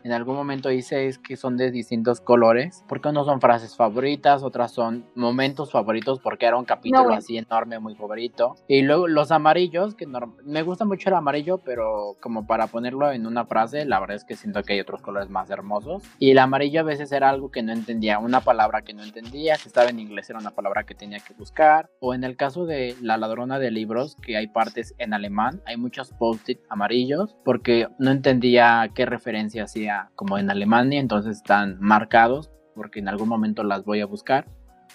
[0.09, 4.43] en algún momento hice es que son de distintos colores, porque unos son frases favoritas,
[4.43, 8.55] otras son momentos favoritos, porque era un capítulo así enorme, muy favorito.
[8.69, 13.27] Y luego los amarillos, que me gusta mucho el amarillo, pero como para ponerlo en
[13.27, 16.03] una frase, la verdad es que siento que hay otros colores más hermosos.
[16.19, 19.57] Y el amarillo a veces era algo que no entendía, una palabra que no entendía,
[19.57, 21.91] si estaba en inglés era una palabra que tenía que buscar.
[22.01, 25.77] O en el caso de la ladrona de libros, que hay partes en alemán, hay
[25.77, 32.51] muchos post-it amarillos, porque no entendía qué referencia hacía como en Alemania, entonces están marcados
[32.75, 34.47] porque en algún momento las voy a buscar.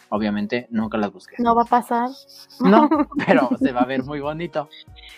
[0.10, 1.36] Obviamente nunca las busqué.
[1.40, 2.10] No va a pasar.
[2.60, 2.88] No,
[3.26, 4.70] pero se va a ver muy bonito.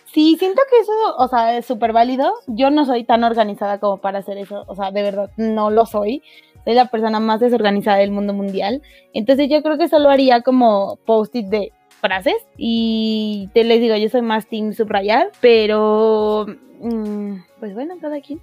[0.05, 2.33] Sí, siento que eso, o sea, es súper válido.
[2.47, 4.63] Yo no soy tan organizada como para hacer eso.
[4.67, 6.23] O sea, de verdad, no lo soy.
[6.63, 8.81] Soy la persona más desorganizada del mundo mundial.
[9.13, 12.47] Entonces yo creo que solo haría como post-it de frases.
[12.57, 15.31] Y te les digo, yo soy más team subrayar.
[15.41, 16.45] Pero,
[16.79, 18.41] mm, pues bueno, cada quien.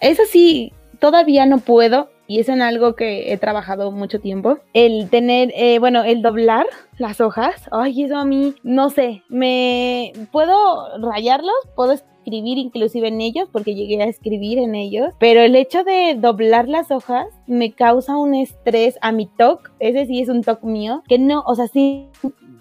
[0.00, 0.72] Eso sí,
[1.04, 5.78] todavía no puedo, y es en algo que he trabajado mucho tiempo, el tener, eh,
[5.78, 6.64] bueno, el doblar
[6.96, 13.20] las hojas, ay, eso a mí, no sé, me puedo rayarlos, puedo escribir inclusive en
[13.20, 17.72] ellos, porque llegué a escribir en ellos, pero el hecho de doblar las hojas me
[17.72, 21.54] causa un estrés a mi TOC, ese sí es un TOC mío, que no, o
[21.54, 22.08] sea, sí,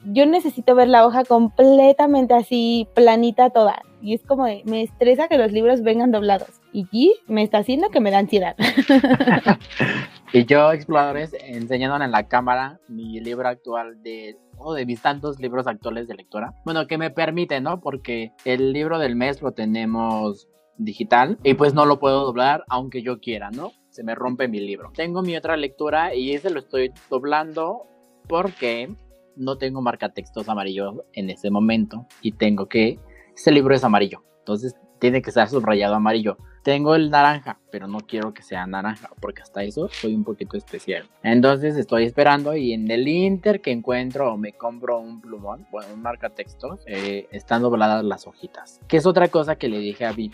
[0.05, 5.37] yo necesito ver la hoja completamente así, planita toda, y es como, me estresa que
[5.37, 8.55] los libros vengan doblados y me está haciendo que me da ansiedad.
[10.33, 15.39] y yo, exploradores, enseñándole en la cámara mi libro actual de uno de mis tantos
[15.39, 16.53] libros actuales de lectura.
[16.65, 17.79] Bueno, que me permite, ¿no?
[17.79, 23.03] Porque el libro del mes lo tenemos digital y pues no lo puedo doblar aunque
[23.03, 23.71] yo quiera, ¿no?
[23.89, 24.91] Se me rompe mi libro.
[24.95, 27.83] Tengo mi otra lectura y ese lo estoy doblando
[28.27, 28.93] porque
[29.35, 32.99] no tengo marcatextos amarillos en ese momento y tengo que...
[33.35, 36.37] Este libro es amarillo, entonces tiene que estar subrayado amarillo.
[36.63, 40.55] Tengo el naranja, pero no quiero que sea naranja, porque hasta eso soy un poquito
[40.55, 41.09] especial.
[41.23, 45.93] Entonces estoy esperando y en el Inter que encuentro o me compro un plumón, bueno,
[45.93, 48.79] un marca textos, eh, están dobladas las hojitas.
[48.87, 50.31] Que es otra cosa que le dije a Vi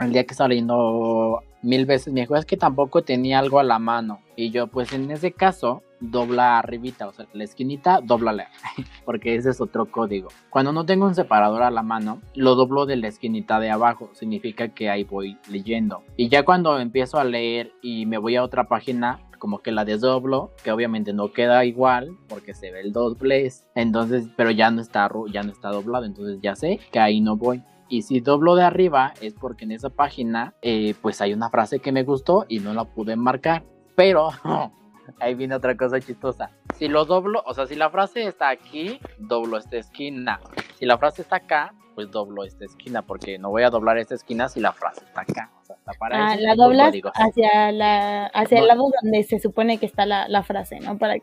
[0.00, 3.64] el día que estaba leyendo mil veces, me dijo, es que tampoco tenía algo a
[3.64, 4.20] la mano.
[4.36, 8.46] Y yo, pues en ese caso, dobla arribita, o sea, la esquinita, doblale,
[9.04, 10.28] porque ese es otro código.
[10.50, 14.10] Cuando no tengo un separador a la mano, lo doblo de la esquinita de abajo,
[14.12, 16.02] significa que ahí voy leyendo.
[16.16, 19.84] Y ya cuando empiezo a leer y me voy a otra página, como que la
[19.84, 24.80] desdoblo, que obviamente no queda igual porque se ve el doblez, entonces, pero ya no
[24.80, 27.62] está ya no está doblado, entonces ya sé que ahí no voy.
[27.88, 31.78] Y si doblo de arriba es porque en esa página eh, pues hay una frase
[31.78, 33.64] que me gustó y no la pude marcar.
[33.96, 34.30] Pero
[35.20, 36.50] ahí viene otra cosa chistosa.
[36.76, 40.40] Si lo doblo, o sea, si la frase está aquí, doblo esta esquina.
[40.78, 44.14] Si la frase está acá, pues doblo esta esquina, porque no voy a doblar esta
[44.14, 45.50] esquina si la frase está acá.
[45.60, 49.78] O sea, está para ah, la doblas hacia, la, hacia el lado donde se supone
[49.78, 50.96] que está la, frase, ¿no?
[50.96, 51.16] Para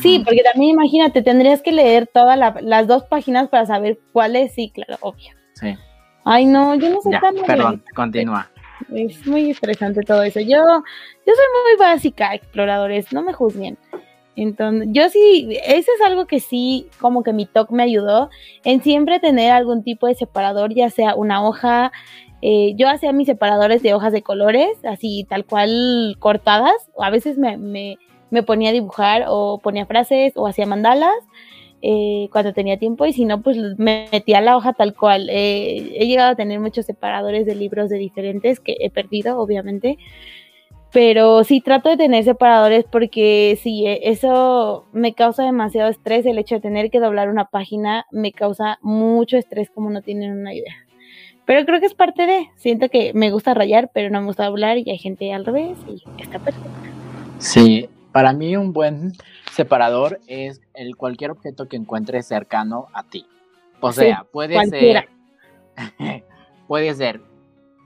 [0.00, 4.54] Sí, porque también imagínate, tendrías que leer todas las dos páginas para saber cuál es,
[4.54, 5.34] sí, claro, obvio.
[5.52, 5.76] Sí.
[6.24, 8.50] Ay, no, yo no sé tan Perdón, continúa.
[8.94, 10.40] Es muy estresante todo eso.
[10.40, 13.78] Yo, yo soy muy básica, exploradores, no me juzguen.
[14.34, 18.30] Entonces, yo sí, eso es algo que sí, como que mi talk me ayudó
[18.64, 21.92] en siempre tener algún tipo de separador, ya sea una hoja.
[22.40, 26.90] Eh, yo hacía mis separadores de hojas de colores, así tal cual cortadas.
[26.94, 27.98] O a veces me, me,
[28.30, 31.14] me ponía a dibujar o ponía frases o hacía mandalas.
[31.84, 35.28] Eh, cuando tenía tiempo y si no, pues me metía la hoja tal cual.
[35.30, 39.98] Eh, he llegado a tener muchos separadores de libros de diferentes que he perdido, obviamente.
[40.92, 46.24] Pero sí trato de tener separadores porque sí, e, eso me causa demasiado estrés.
[46.24, 50.38] El hecho de tener que doblar una página me causa mucho estrés como no tienen
[50.38, 50.74] una idea.
[51.46, 54.46] Pero creo que es parte de, siento que me gusta rayar, pero no me gusta
[54.46, 56.70] hablar y hay gente al revés y está perfecto.
[57.38, 59.14] Sí, para mí un buen
[59.52, 63.26] separador es el cualquier objeto que encuentres cercano a ti.
[63.80, 65.08] O sea, puede ser
[66.66, 67.20] puede ser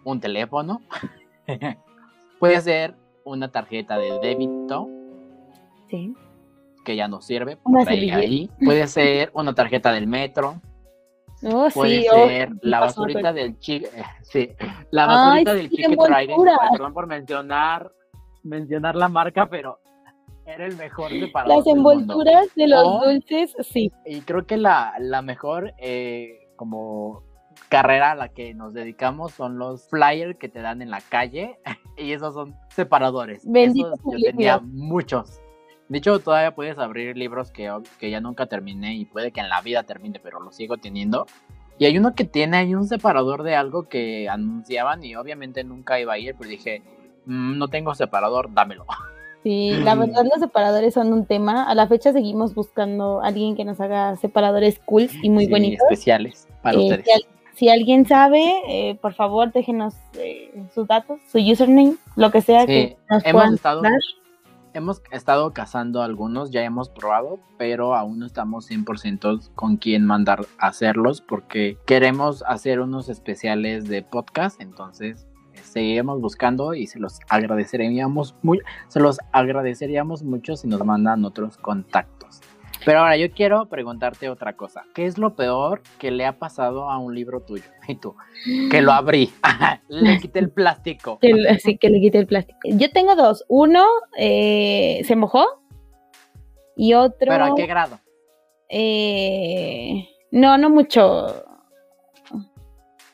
[0.04, 0.82] un teléfono,
[2.38, 4.88] puede ser una tarjeta de débito,
[5.88, 6.14] sí.
[6.84, 8.50] que ya no sirve, ahí.
[8.64, 10.60] Puede ser una tarjeta del metro.
[11.42, 13.88] Oh, puede sí, ser la basurita del chico,
[14.22, 14.52] sí,
[14.90, 17.92] la basurita del Chicken Perdón por mencionar,
[18.42, 19.78] mencionar la marca, pero
[20.46, 21.56] era el mejor separador.
[21.58, 23.92] Las envolturas de los dulces, sí.
[24.04, 27.24] Y creo que la, la mejor, eh, como
[27.68, 31.58] carrera a la que nos dedicamos son los flyers que te dan en la calle
[31.96, 33.42] y esos son separadores.
[33.44, 35.40] Bendito yo tenía muchos.
[35.88, 39.48] De hecho, todavía puedes abrir libros que, que ya nunca terminé y puede que en
[39.48, 41.26] la vida termine, pero lo sigo teniendo.
[41.78, 46.00] Y hay uno que tiene ahí un separador de algo que anunciaban y obviamente nunca
[46.00, 46.82] iba a ir, pero dije,
[47.26, 48.86] mm, no tengo separador, dámelo.
[49.46, 51.62] Sí, la verdad los separadores son un tema.
[51.70, 55.86] A la fecha seguimos buscando a alguien que nos haga separadores cool y muy bonitos.
[55.88, 57.06] Especiales para eh, ustedes
[57.54, 62.66] si alguien sabe, eh, por favor déjenos eh, sus datos, su username, lo que sea
[62.66, 64.00] que nos hemos puedan estado, dar.
[64.74, 70.44] Hemos estado cazando algunos, ya hemos probado, pero aún no estamos 100% con quién mandar
[70.58, 75.25] a hacerlos porque queremos hacer unos especiales de podcast, entonces
[75.66, 81.56] seguiremos buscando y se los agradeceríamos muy, se los agradeceríamos mucho si nos mandan otros
[81.56, 82.40] contactos.
[82.84, 84.84] Pero ahora yo quiero preguntarte otra cosa.
[84.94, 87.64] ¿Qué es lo peor que le ha pasado a un libro tuyo?
[87.88, 88.16] Y tú,
[88.70, 89.32] que lo abrí,
[89.88, 91.18] le quité el plástico.
[91.62, 92.58] Sí, que le quité el plástico.
[92.64, 93.44] Yo tengo dos.
[93.48, 93.84] Uno
[94.16, 95.44] eh, se mojó
[96.76, 97.28] y otro...
[97.28, 98.00] ¿Pero a qué grado?
[98.68, 101.44] Eh, no, no mucho.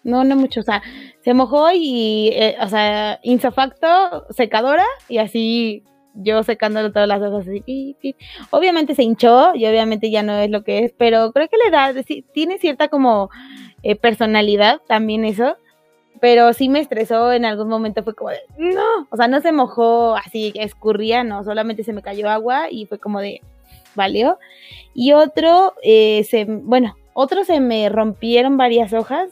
[0.04, 0.60] No, no mucho.
[0.60, 0.82] O sea,
[1.24, 5.84] se mojó y, eh, o sea, insofacto, secadora y así
[6.14, 8.16] yo secándolo todas las hojas así.
[8.50, 11.70] Obviamente se hinchó y obviamente ya no es lo que es, pero creo que le
[11.70, 11.92] da,
[12.32, 13.30] tiene cierta como
[13.82, 15.56] eh, personalidad también eso.
[16.20, 19.50] Pero sí me estresó en algún momento, fue como de, no, o sea, no se
[19.50, 23.40] mojó así, escurría, no, solamente se me cayó agua y fue como de,
[23.96, 24.38] valió.
[24.94, 29.30] Y otro, eh, se, bueno, otro se me rompieron varias hojas,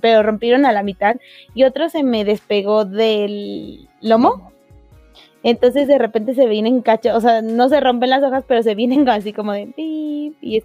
[0.00, 1.16] pero rompieron a la mitad,
[1.54, 4.52] y otro se me despegó del lomo.
[5.42, 8.74] Entonces de repente se vienen cachos, o sea, no se rompen las hojas, pero se
[8.74, 10.64] vienen así como de y es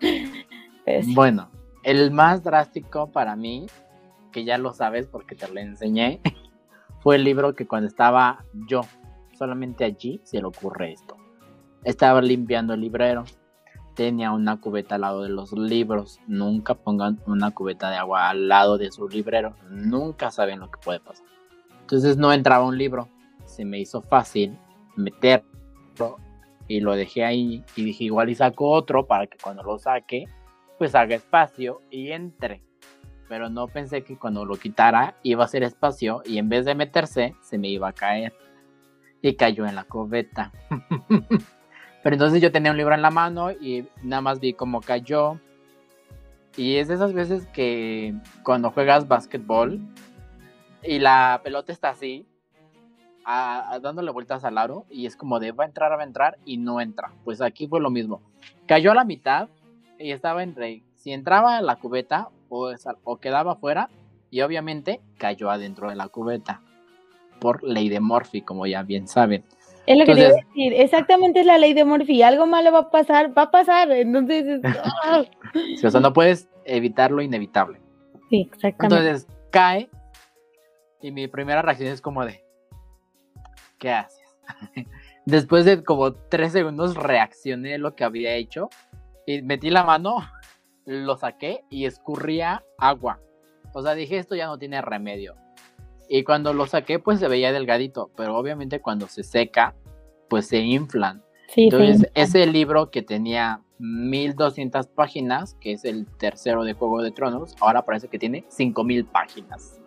[1.14, 1.48] Bueno,
[1.82, 3.66] el más drástico para mí,
[4.32, 6.20] que ya lo sabes porque te lo enseñé,
[7.00, 8.82] fue el libro que cuando estaba yo,
[9.38, 11.16] solamente allí se le ocurre esto.
[11.84, 13.24] Estaba limpiando el librero,
[13.96, 16.20] tenía una cubeta al lado de los libros.
[16.28, 19.56] Nunca pongan una cubeta de agua al lado de su librero.
[19.70, 21.26] Nunca saben lo que puede pasar.
[21.80, 23.08] Entonces no entraba un libro.
[23.46, 24.56] Se me hizo fácil
[24.96, 26.18] meterlo
[26.68, 30.26] y lo dejé ahí y dije igual y saco otro para que cuando lo saque
[30.78, 32.62] pues haga espacio y entre.
[33.28, 36.74] Pero no pensé que cuando lo quitara iba a hacer espacio y en vez de
[36.74, 38.34] meterse se me iba a caer.
[39.22, 40.52] Y cayó en la cubeta.
[42.06, 45.40] Pero entonces yo tenía un libro en la mano y nada más vi cómo cayó.
[46.56, 48.14] Y es de esas veces que
[48.44, 49.80] cuando juegas básquetbol
[50.84, 52.24] y la pelota está así,
[53.24, 56.58] dándole vueltas al aro, y es como de va a entrar, va a entrar, y
[56.58, 57.10] no entra.
[57.24, 58.22] Pues aquí fue lo mismo.
[58.68, 59.48] Cayó a la mitad
[59.98, 63.90] y estaba entre si entraba en la cubeta o, quedaba fuera,
[64.30, 66.60] y obviamente cayó adentro de la cubeta,
[67.40, 69.42] por ley de Morphy, como ya bien saben.
[69.86, 72.72] Es lo que te iba a decir, exactamente es la ley de Morphy, algo malo
[72.72, 74.60] va a pasar, va a pasar, entonces...
[75.04, 75.24] ¡ah!
[75.84, 77.80] o sea, no puedes evitar lo inevitable.
[78.28, 79.08] Sí, exactamente.
[79.08, 79.88] Entonces cae
[81.00, 82.44] y mi primera reacción es como de,
[83.78, 84.36] ¿qué haces?
[85.24, 88.68] Después de como tres segundos reaccioné lo que había hecho
[89.26, 90.16] y metí la mano,
[90.84, 93.20] lo saqué y escurría agua.
[93.72, 95.36] O sea, dije, esto ya no tiene remedio.
[96.08, 99.74] Y cuando lo saqué, pues se veía delgadito, pero obviamente cuando se seca,
[100.28, 101.22] pues se inflan.
[101.56, 107.54] Entonces, ese libro que tenía 1200 páginas, que es el tercero de Juego de Tronos,
[107.60, 109.80] ahora parece que tiene 5000 páginas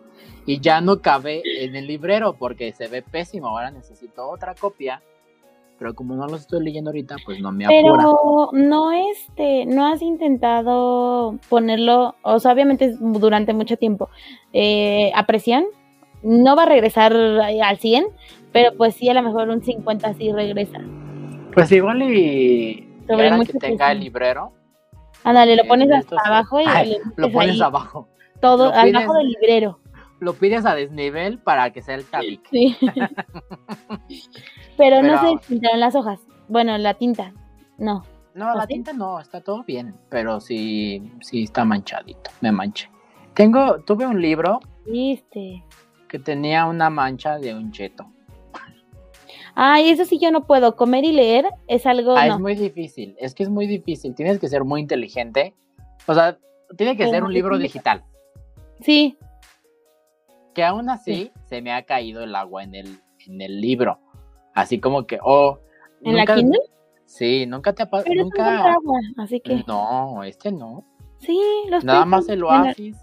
[0.46, 3.48] y ya no cabe en el librero porque se ve pésimo.
[3.48, 5.02] Ahora necesito otra copia.
[5.78, 7.80] Pero como no lo estoy leyendo ahorita, pues no me apura.
[7.82, 14.10] Pero no este, no has intentado ponerlo, o sea, obviamente durante mucho tiempo,
[14.52, 15.64] eh, a presión.
[16.22, 18.06] No va a regresar al 100,
[18.52, 20.78] pero pues sí, a lo mejor un 50 sí regresa.
[21.54, 24.52] Pues igual y, Sobre que tenga el librero,
[25.24, 28.08] Ándale, lo Eh, pones hasta estos- abajo y Ay, lo pones ahí abajo.
[28.40, 29.78] todo, pides- abajo del librero.
[30.18, 32.48] Lo pides a desnivel para que sea el tabique.
[32.50, 32.76] Sí.
[34.76, 36.20] Pero, no Pero- se pintaron las hojas.
[36.48, 37.32] Bueno, la tinta.
[37.78, 38.04] No.
[38.34, 38.74] No, la ¿Ah, sí?
[38.74, 42.88] tinta no, está todo bien, pero sí, sí está manchadito, me manché.
[43.34, 45.64] Tengo, tuve un libro Viste.
[46.10, 48.04] Que tenía una mancha de un cheto.
[49.54, 50.74] Ay, eso sí yo no puedo.
[50.76, 52.16] Comer y leer es algo.
[52.16, 52.34] Ah, no.
[52.34, 55.54] es muy difícil, es que es muy difícil, tienes que ser muy inteligente.
[56.06, 56.36] O sea,
[56.76, 58.04] tiene que ser un libro digital,
[58.80, 59.16] Sí.
[60.54, 64.00] que aún así se me ha caído el agua en el, en el libro.
[64.54, 65.60] Así como que, oh,
[66.02, 66.58] ¿En la Kindle?
[67.04, 68.72] Sí, nunca te ha pasado, nunca.
[68.72, 69.62] agua, así que.
[69.66, 70.84] No, este no.
[71.18, 72.96] Sí, los Nada más el oasis.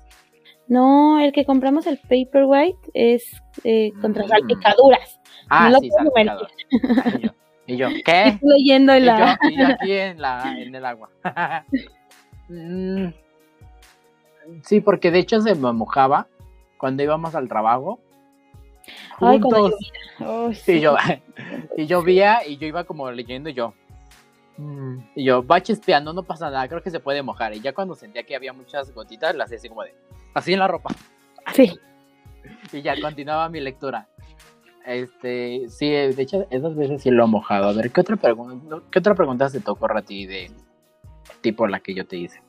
[0.67, 4.27] No, el que compramos el Paperwhite es eh, contra Mm.
[4.30, 5.19] salpicaduras.
[5.49, 5.89] Ah, lo sí.
[5.89, 7.32] Y yo,
[7.67, 8.27] y yo, ¿qué?
[8.27, 9.39] Estoy leyendo Y en la.
[9.43, 11.10] y yo aquí en, la, en el agua.
[12.49, 13.08] Mm,
[14.63, 16.27] sí, porque de hecho se me mojaba
[16.77, 17.99] cuando íbamos al trabajo.
[19.19, 19.73] Ay, juntos.
[20.21, 20.80] Oh, Y sí.
[20.80, 20.95] yo,
[21.75, 23.73] y llovía y yo iba como leyendo y yo.
[24.58, 27.53] mm, Y yo, va chispeando, no pasa nada, creo que se puede mojar.
[27.53, 29.93] Y ya cuando sentía que había muchas gotitas, las hacía así como de,
[30.38, 30.89] así en la ropa.
[31.54, 31.78] Sí.
[32.71, 34.08] Y ya continuaba mi lectura.
[34.86, 37.69] Este, sí, de hecho, esas veces sí lo he mojado.
[37.69, 40.50] A ver, ¿qué otra, pregunta ¿qué otra pregunta se te ocurre a ti de
[41.41, 42.41] tipo la que yo te hice?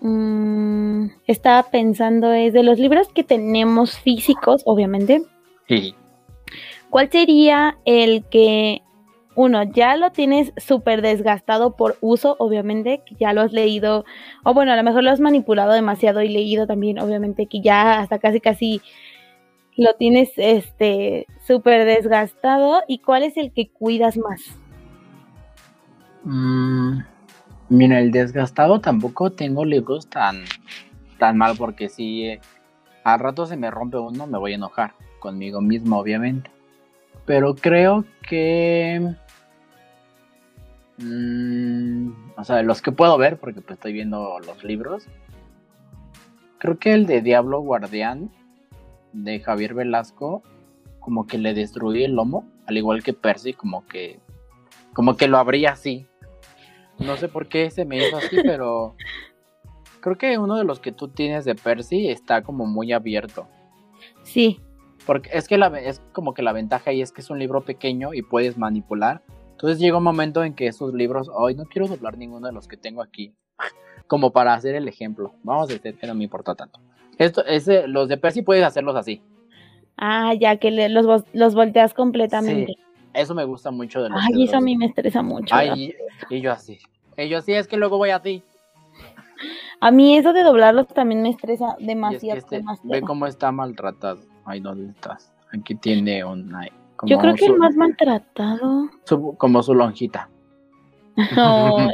[0.00, 5.22] Mm, estaba pensando, es de los libros que tenemos físicos, obviamente.
[5.68, 5.94] Sí.
[6.90, 8.82] ¿Cuál sería el que,
[9.36, 14.04] uno, ya lo tienes súper desgastado por uso, obviamente, que ya lo has leído,
[14.42, 18.00] o bueno, a lo mejor lo has manipulado demasiado y leído también, obviamente, que ya
[18.00, 18.82] hasta casi casi
[19.76, 22.82] lo tienes este súper desgastado?
[22.88, 24.42] ¿Y cuál es el que cuidas más?
[26.24, 27.00] Mm,
[27.68, 30.44] mira, el desgastado tampoco tengo libros tan,
[31.18, 32.40] tan mal porque si eh,
[33.04, 36.50] al rato se me rompe uno me voy a enojar conmigo mismo, obviamente.
[37.24, 39.14] Pero creo que...
[40.98, 45.06] mm, o sea, los que puedo ver, porque pues estoy viendo los libros.
[46.58, 48.30] Creo que el de Diablo Guardián
[49.12, 50.42] de Javier Velasco
[51.00, 54.18] como que le destruí el lomo, al igual que Percy, como que
[54.92, 56.06] como que lo abría así.
[56.98, 58.96] No sé por qué se me hizo así, pero
[60.00, 63.46] creo que uno de los que tú tienes de Percy está como muy abierto.
[64.22, 64.60] Sí,
[65.04, 67.60] Porque es que la, es como que la ventaja ahí es que es un libro
[67.60, 69.22] pequeño y puedes manipular.
[69.56, 72.68] Entonces llega un momento en que esos libros, ay, no quiero doblar ninguno de los
[72.68, 73.34] que tengo aquí.
[74.06, 75.32] Como para hacer el ejemplo.
[75.42, 76.78] Vamos a decir que no me importa tanto.
[77.18, 79.22] Esto, ese, los de Percy puedes hacerlos así.
[79.96, 82.74] ah, ya que le- los, los volteas completamente.
[82.74, 82.78] Sí,
[83.14, 85.54] eso me gusta mucho de los Ay, eso a mí me estresa mucho.
[85.54, 85.94] Ay,
[86.30, 86.78] y, y yo así.
[87.16, 88.42] Y yo así, es que luego voy así.
[89.80, 92.38] A mí eso de doblarlos también me estresa Y es que demasiado.
[92.38, 93.06] este, ve demasiado.
[93.06, 94.20] cómo está maltratado.
[94.44, 95.32] Ay, ¿dónde estás?
[95.58, 96.54] Aquí tiene un...
[96.96, 98.88] como Yo creo que su, el más maltratado.
[99.04, 100.28] su- como su lonjita.
[101.36, 101.88] No,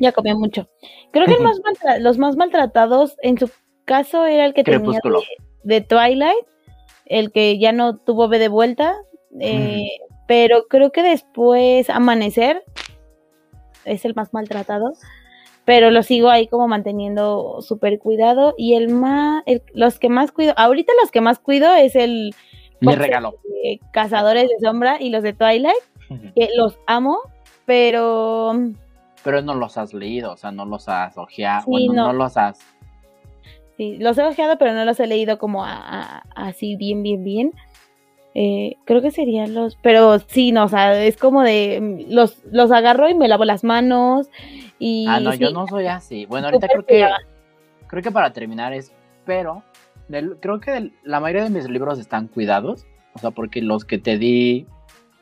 [0.00, 0.68] ya comía mucho.
[1.10, 3.50] Creo que el más maltra- los más maltratados en su
[3.84, 5.22] caso era el que tenía de,
[5.64, 6.46] de Twilight,
[7.06, 8.94] el que ya no tuvo B de vuelta,
[9.40, 9.88] eh,
[10.26, 12.64] pero creo que después Amanecer
[13.84, 14.92] es el más maltratado,
[15.66, 20.32] pero lo sigo ahí como manteniendo súper cuidado y el más, el- los que más
[20.32, 22.34] cuido, ahorita los que más cuido es el
[22.80, 23.36] Me regaló.
[23.62, 25.74] de Cazadores de Sombra y los de Twilight,
[26.34, 27.18] que los amo,
[27.64, 28.52] pero
[29.22, 31.62] Pero no los has leído, o sea, no los has ojeado.
[31.64, 32.06] Sí, bueno, no.
[32.08, 32.12] no.
[32.12, 32.58] los has...
[33.76, 35.72] Sí, los he ojeado, pero no los he leído como a-
[36.18, 37.52] a- así bien, bien, bien.
[38.36, 42.44] Eh, creo que serían los, pero sí, no, o sea, es como de mm, los,
[42.50, 44.28] los agarro y me lavo las manos
[44.78, 46.26] y Ah, no, yo no soy así.
[46.26, 47.08] Bueno, ahorita creo que...
[47.86, 48.92] Creo que para terminar es...
[49.24, 49.62] Pero...
[50.08, 52.86] del- creo que del- la mayoría de mis libros están cuidados.
[53.14, 54.66] O sea, porque los que te di...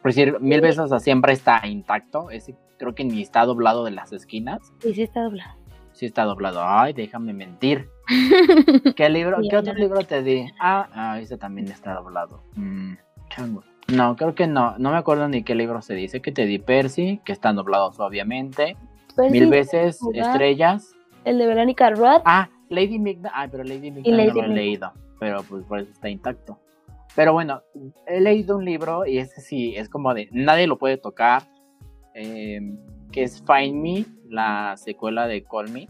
[0.00, 0.60] Por decir, mil Sí.
[0.62, 2.30] veces sea, siempre está intacto.
[2.30, 4.60] Ese creo que ni está doblado de las esquinas.
[4.80, 5.56] sí, sí está doblado.
[5.92, 6.60] Sí está doblado.
[6.64, 7.88] Ay, déjame mentir.
[8.96, 9.78] ¿Qué libro, Sí, qué otro no.
[9.78, 10.46] libro te di?
[10.58, 12.42] Ah, ah, ese también está doblado.
[12.56, 12.94] Mm,
[13.28, 13.62] chango.
[13.88, 14.74] No, creo que no.
[14.78, 16.22] No me acuerdo ni qué libro se dice.
[16.22, 18.76] Que te di Percy, que están doblados obviamente.
[19.30, 20.28] Mil veces jugar.
[20.30, 20.94] estrellas.
[21.24, 23.32] El de Verónica Roth, Ah, Lady Midnight.
[23.34, 24.92] Ay, pero Lady Lady no lo he leído.
[25.20, 26.58] Pero pues por eso está intacto.
[27.14, 27.62] Pero bueno,
[28.06, 31.42] he leído un libro y ese sí es como de nadie lo puede tocar.
[32.14, 32.60] eh,
[33.10, 35.88] que es Find Me, la secuela de Call Me.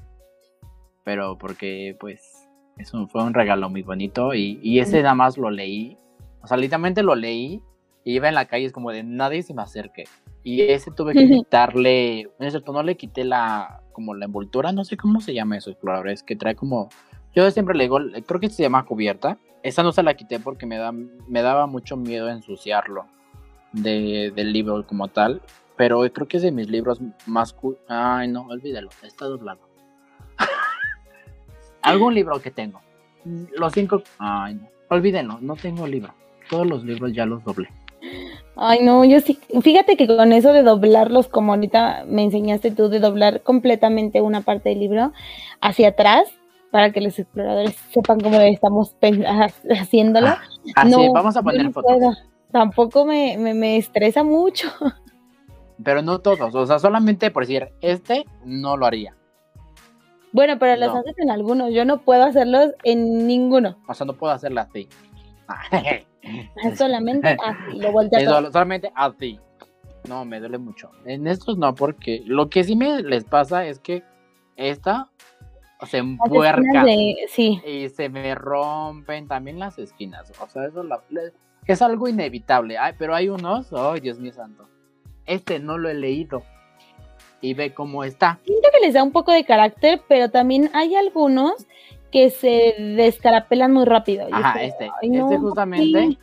[1.05, 5.37] Pero porque pues es un- fue un regalo muy bonito y, y ese nada más
[5.37, 5.97] lo leí.
[6.43, 7.61] O sea, literalmente lo leí
[8.05, 10.05] y iba en la calle, es como de nadie se me acerque.
[10.45, 14.85] Y ese tuve que quitarle, en cierto, no le quité la, como la envoltura, no
[14.85, 16.89] sé cómo se llama eso, exploradores, que trae como,
[17.35, 19.39] yo siempre le digo, creo que se llama cubierta.
[19.63, 23.07] Esa no se la quité porque me, da, me daba mucho miedo ensuciarlo
[23.73, 25.41] de, del libro como tal.
[25.77, 27.57] Pero creo que es de mis libros más...
[27.89, 29.61] Ay, no, olvídalo, está doblado.
[31.83, 32.81] Algún libro que tengo.
[33.57, 34.03] Los cinco...
[34.19, 36.13] Ay, no, olvídenlo, no tengo libro.
[36.51, 37.69] Todos los libros ya los doblé.
[38.57, 39.39] Ay, no, yo sí.
[39.63, 44.43] Fíjate que con eso de doblarlos, como ahorita me enseñaste tú, de doblar completamente una
[44.43, 45.13] parte del libro
[45.61, 46.29] hacia atrás,
[46.73, 48.97] para que los exploradores sepan cómo estamos
[49.71, 50.29] haciéndolo.
[50.29, 50.43] Ah,
[50.75, 52.19] así, no, vamos a poner fotos.
[52.51, 54.69] Tampoco me, me, estresa mucho.
[55.85, 59.15] Pero no todos, o sea, solamente por decir, este no lo haría.
[60.33, 63.77] Bueno, pero los haces en algunos, yo no puedo hacerlos en ninguno.
[63.87, 64.89] O sea, no puedo hacerla así.
[66.77, 68.51] solamente así, lo volteo.
[68.53, 69.39] Solamente así.
[70.09, 70.91] No, me duele mucho.
[71.05, 74.03] En estos no, porque lo que sí me les pasa es que
[74.57, 75.09] esta
[75.87, 76.85] se empuerca
[77.29, 77.61] sí.
[77.67, 80.33] y se me rompen también las esquinas.
[80.41, 80.85] O sea, eso
[81.67, 82.79] es algo inevitable.
[82.79, 84.69] Ay, pero hay unos, ay, Dios mío santo.
[85.27, 86.43] Este no lo he leído.
[87.41, 88.39] Y ve cómo está.
[88.45, 91.67] Siento que les da un poco de carácter, pero también hay algunos
[92.13, 94.29] que se descarapelan muy rápido.
[94.31, 94.91] Ajá, este.
[95.01, 96.19] este justamente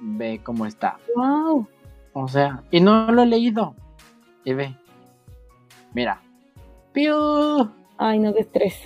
[0.00, 0.98] ve cómo está.
[1.14, 1.68] Wow.
[2.14, 3.74] O sea, y no lo he leído.
[4.44, 4.74] Y ve.
[5.94, 6.20] Mira.
[6.92, 7.70] ¡Piu!
[7.98, 8.80] Ay, no, qué estrés.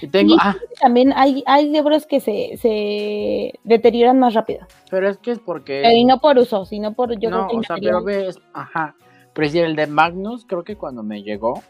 [0.00, 0.56] Y tengo, ah.
[0.80, 4.66] También hay, hay libros que se, se deterioran más rápido.
[4.90, 5.82] Pero es que es porque.
[5.94, 7.18] y no por uso, sino por.
[7.18, 8.96] Yo no, o sea, pero ves, ajá.
[9.32, 11.62] Pero si el de Magnus, creo que cuando me llegó,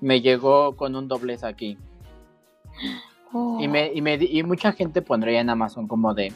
[0.00, 1.76] me llegó con un doblez aquí.
[3.60, 6.32] Y, me, y, me, y mucha gente pondría en Amazon como de.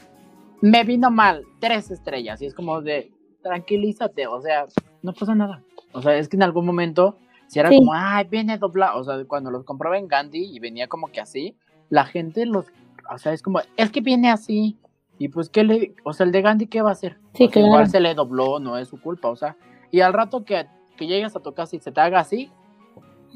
[0.61, 2.41] Me vino mal, tres estrellas.
[2.43, 3.11] Y es como de.
[3.43, 4.67] Tranquilízate, o sea,
[5.03, 5.63] no pasa nada.
[5.93, 7.19] O sea, es que en algún momento
[7.49, 9.01] si era como, ay, viene doblado.
[9.01, 11.57] O sea, cuando los compraba en Gandhi y venía como que así,
[11.89, 12.67] la gente los.
[13.13, 14.79] O sea, es como, es que viene así.
[15.19, 15.95] Y pues, ¿qué le.
[16.05, 17.19] O sea, el de Gandhi, ¿qué va a hacer?
[17.35, 17.69] Sí, claro.
[17.69, 19.29] Igual se le dobló, no es su culpa.
[19.29, 19.57] O sea,
[19.91, 20.67] y al rato que,
[20.97, 22.51] que llegas a tu casa y se te haga así.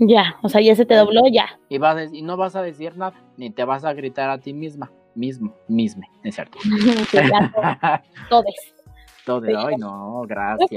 [0.01, 1.59] Ya, o sea, ya se te dobló, ya.
[1.69, 4.53] Y, vas y no vas a decir nada, ni te vas a gritar a ti
[4.53, 4.91] misma.
[5.15, 6.59] Mismo, mismo, es cierto.
[8.31, 8.75] Todes.
[9.25, 10.71] Todes, ay, no, gracias.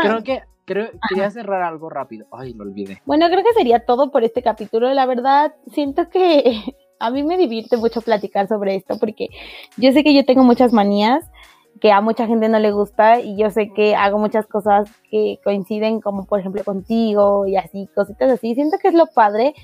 [0.00, 2.26] creo que Creo, quería cerrar algo rápido.
[2.30, 3.02] Ay, lo olvidé.
[3.04, 4.92] Bueno, creo que sería todo por este capítulo.
[4.94, 9.28] La verdad, siento que a mí me divierte mucho platicar sobre esto porque
[9.76, 11.24] yo sé que yo tengo muchas manías
[11.80, 15.40] que a mucha gente no le gusta y yo sé que hago muchas cosas que
[15.42, 18.54] coinciden como por ejemplo contigo y así, cositas así.
[18.54, 19.54] Siento que es lo padre.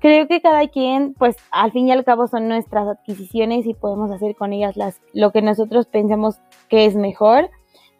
[0.00, 4.10] Creo que cada quien, pues al fin y al cabo son nuestras adquisiciones y podemos
[4.10, 6.36] hacer con ellas las, lo que nosotros pensamos
[6.68, 7.50] que es mejor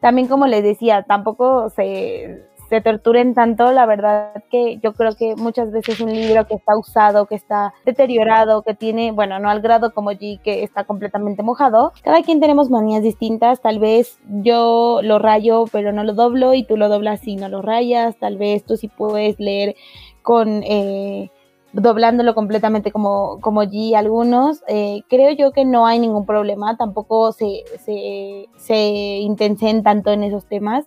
[0.01, 5.37] también como les decía, tampoco se, se torturen tanto, la verdad que yo creo que
[5.37, 9.63] muchas veces un libro que está usado, que está deteriorado, que tiene, bueno, no al
[9.63, 15.01] grado como G, que está completamente mojado, cada quien tenemos manías distintas, tal vez yo
[15.03, 18.37] lo rayo pero no lo doblo y tú lo doblas y no lo rayas, tal
[18.37, 19.75] vez tú sí puedes leer
[20.23, 20.63] con...
[20.65, 21.31] Eh,
[21.71, 27.33] doblándolo completamente como, como G algunos, eh, creo yo que no hay ningún problema, tampoco
[27.33, 28.79] se, se, se
[29.19, 30.87] intensen tanto en esos temas.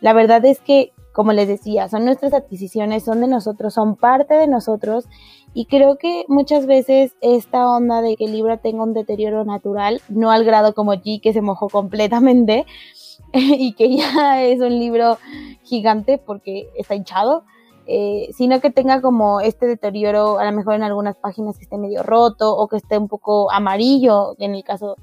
[0.00, 4.34] La verdad es que, como les decía, son nuestras adquisiciones, son de nosotros, son parte
[4.34, 5.08] de nosotros.
[5.52, 10.00] Y creo que muchas veces esta onda de que el libro tenga un deterioro natural,
[10.08, 12.66] no al grado como G que se mojó completamente
[13.32, 15.18] y que ya es un libro
[15.64, 17.42] gigante porque está hinchado,
[17.88, 21.78] eh, sino que tenga como este deterioro, a lo mejor en algunas páginas que esté
[21.78, 24.94] medio roto o que esté un poco amarillo, en el caso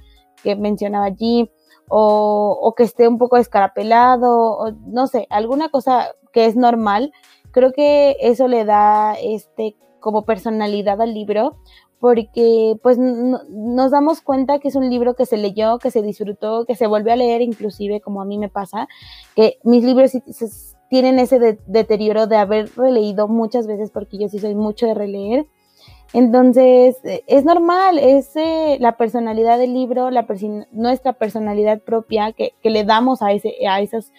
[0.42, 1.52] que mencionaba allí,
[1.90, 7.12] o, o que esté un poco escarapelado, o no sé, alguna cosa que es normal.
[7.52, 11.56] Creo que eso le da este como personalidad al libro,
[12.00, 16.66] porque pues nos damos cuenta que es un libro que se leyó, que se disfrutó,
[16.66, 18.88] que se volvió a leer, inclusive como a mí me pasa,
[19.36, 20.12] que mis libros
[20.90, 25.48] tienen ese deterioro de haber releído muchas veces, porque yo sí soy mucho de releer.
[26.16, 30.26] Entonces, es normal, es eh, la personalidad del libro, la
[30.72, 34.14] nuestra personalidad propia que, que, le damos a, ese, a, esas,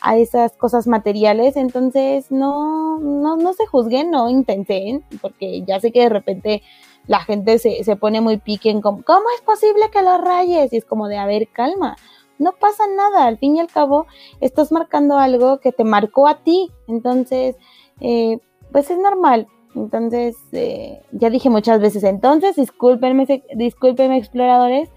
[0.00, 1.54] a esas cosas materiales.
[1.54, 6.62] Entonces, no, no, no se juzguen, no intenten, porque ya sé que de repente
[7.06, 10.72] la gente se, se pone muy pique en como, ¿cómo es posible que lo rayes?
[10.72, 11.96] Y es como de, a ver, calma
[12.38, 14.06] no pasa nada, al fin y al cabo
[14.40, 17.56] estás marcando algo que te marcó a ti, entonces,
[18.00, 18.40] eh,
[18.72, 19.48] pues es normal.
[19.76, 24.88] Entonces, eh, ya dije muchas veces, entonces, discúlpenme, discúlpenme exploradores,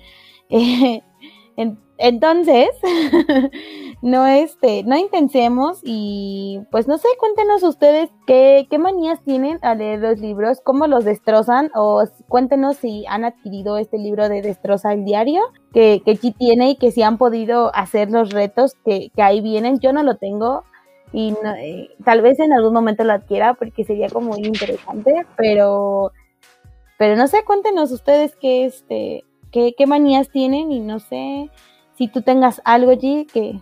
[1.98, 2.70] entonces,
[4.02, 9.80] no este, no intensemos y pues no sé, cuéntenos ustedes qué, qué manías tienen al
[9.80, 14.94] leer los libros, cómo los destrozan o cuéntenos si han adquirido este libro de Destroza
[14.94, 15.42] el Diario
[15.74, 19.80] que, que tiene y que si han podido hacer los retos que, que ahí vienen.
[19.80, 20.64] Yo no lo tengo,
[21.12, 26.12] y eh, tal vez en algún momento lo adquiera porque sería como muy interesante, pero
[26.98, 31.50] pero no sé, cuéntenos ustedes qué este qué, qué manías tienen y no sé
[31.96, 33.60] si tú tengas algo allí que,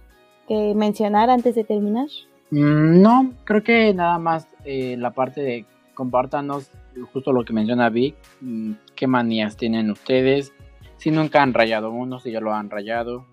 [0.47, 2.07] que mencionar antes de terminar.
[2.51, 6.69] Mm, no, creo que nada más eh, la parte de compártanos
[7.13, 10.53] justo lo que menciona Vic, mm, qué manías tienen ustedes,
[10.97, 13.25] si nunca han rayado uno, si ya lo han rayado,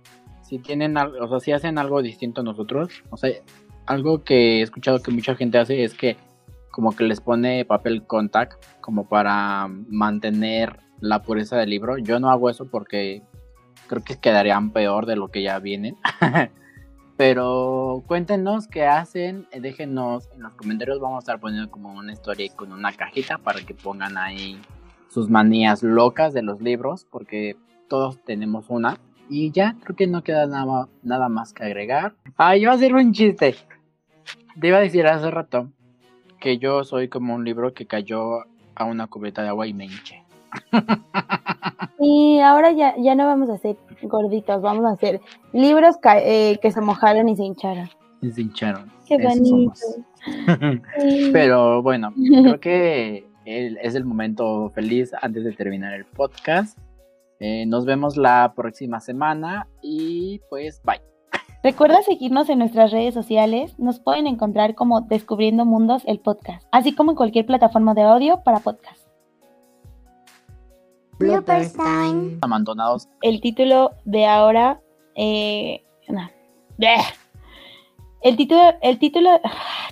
[0.43, 3.31] si tienen, o sea, si hacen algo distinto a nosotros, o sea,
[3.87, 6.17] algo que he escuchado que mucha gente hace es que
[6.71, 11.99] como que les pone papel contact como para mantener la pureza del libro.
[11.99, 13.23] Yo no hago eso porque
[13.87, 15.97] creo que quedarían peor de lo que ya vienen.
[17.17, 22.51] Pero cuéntenos qué hacen, déjenos en los comentarios, vamos a estar poniendo como una historia
[22.57, 24.61] con una cajita para que pongan ahí
[25.09, 27.57] sus manías locas de los libros, porque
[27.89, 28.99] todos tenemos una.
[29.31, 32.17] Y ya, creo que no queda nada, nada más que agregar.
[32.37, 33.55] Ah, iba a hacer un chiste.
[34.61, 35.71] Te iba a decir hace rato
[36.41, 38.45] que yo soy como un libro que cayó
[38.75, 40.23] a una cubeta de agua y me hinché.
[41.99, 45.21] Y ahora ya, ya no vamos a hacer gorditos, vamos a hacer
[45.53, 47.89] libros eh, que se mojaron y se hincharon.
[48.21, 48.91] Y se hincharon.
[49.07, 49.73] Qué bonito.
[51.33, 56.79] Pero bueno, creo que es el momento feliz antes de terminar el podcast.
[57.41, 61.14] Eh, nos vemos la próxima semana y pues bye.
[61.65, 63.79] Recuerda seguirnos en nuestras redes sociales.
[63.79, 68.43] Nos pueden encontrar como Descubriendo Mundos el podcast, así como en cualquier plataforma de audio
[68.45, 69.01] para podcast.
[71.19, 72.37] Bloopers time.
[72.43, 73.09] Abandonados.
[73.23, 74.83] El título de ahora.
[75.15, 76.29] Eh, no.
[78.21, 78.61] El título.
[78.83, 79.31] El título.
[79.43, 79.89] Ah,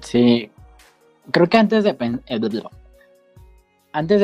[0.00, 0.50] sí.
[1.30, 1.90] Creo que antes de.
[1.90, 2.62] Eh, antes de.
[3.92, 4.20] Antes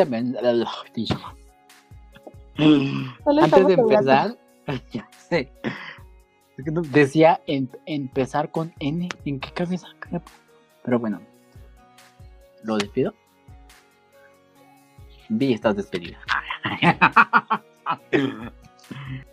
[3.67, 4.42] de empezar.
[4.93, 5.53] Ya sé.
[6.57, 7.41] Decía
[7.87, 9.09] empezar con N.
[9.25, 9.89] ¿En qué cabeza?
[10.85, 11.21] Pero bueno.
[12.63, 13.15] ¿Lo despido?
[15.29, 16.19] Vi, estás despedida.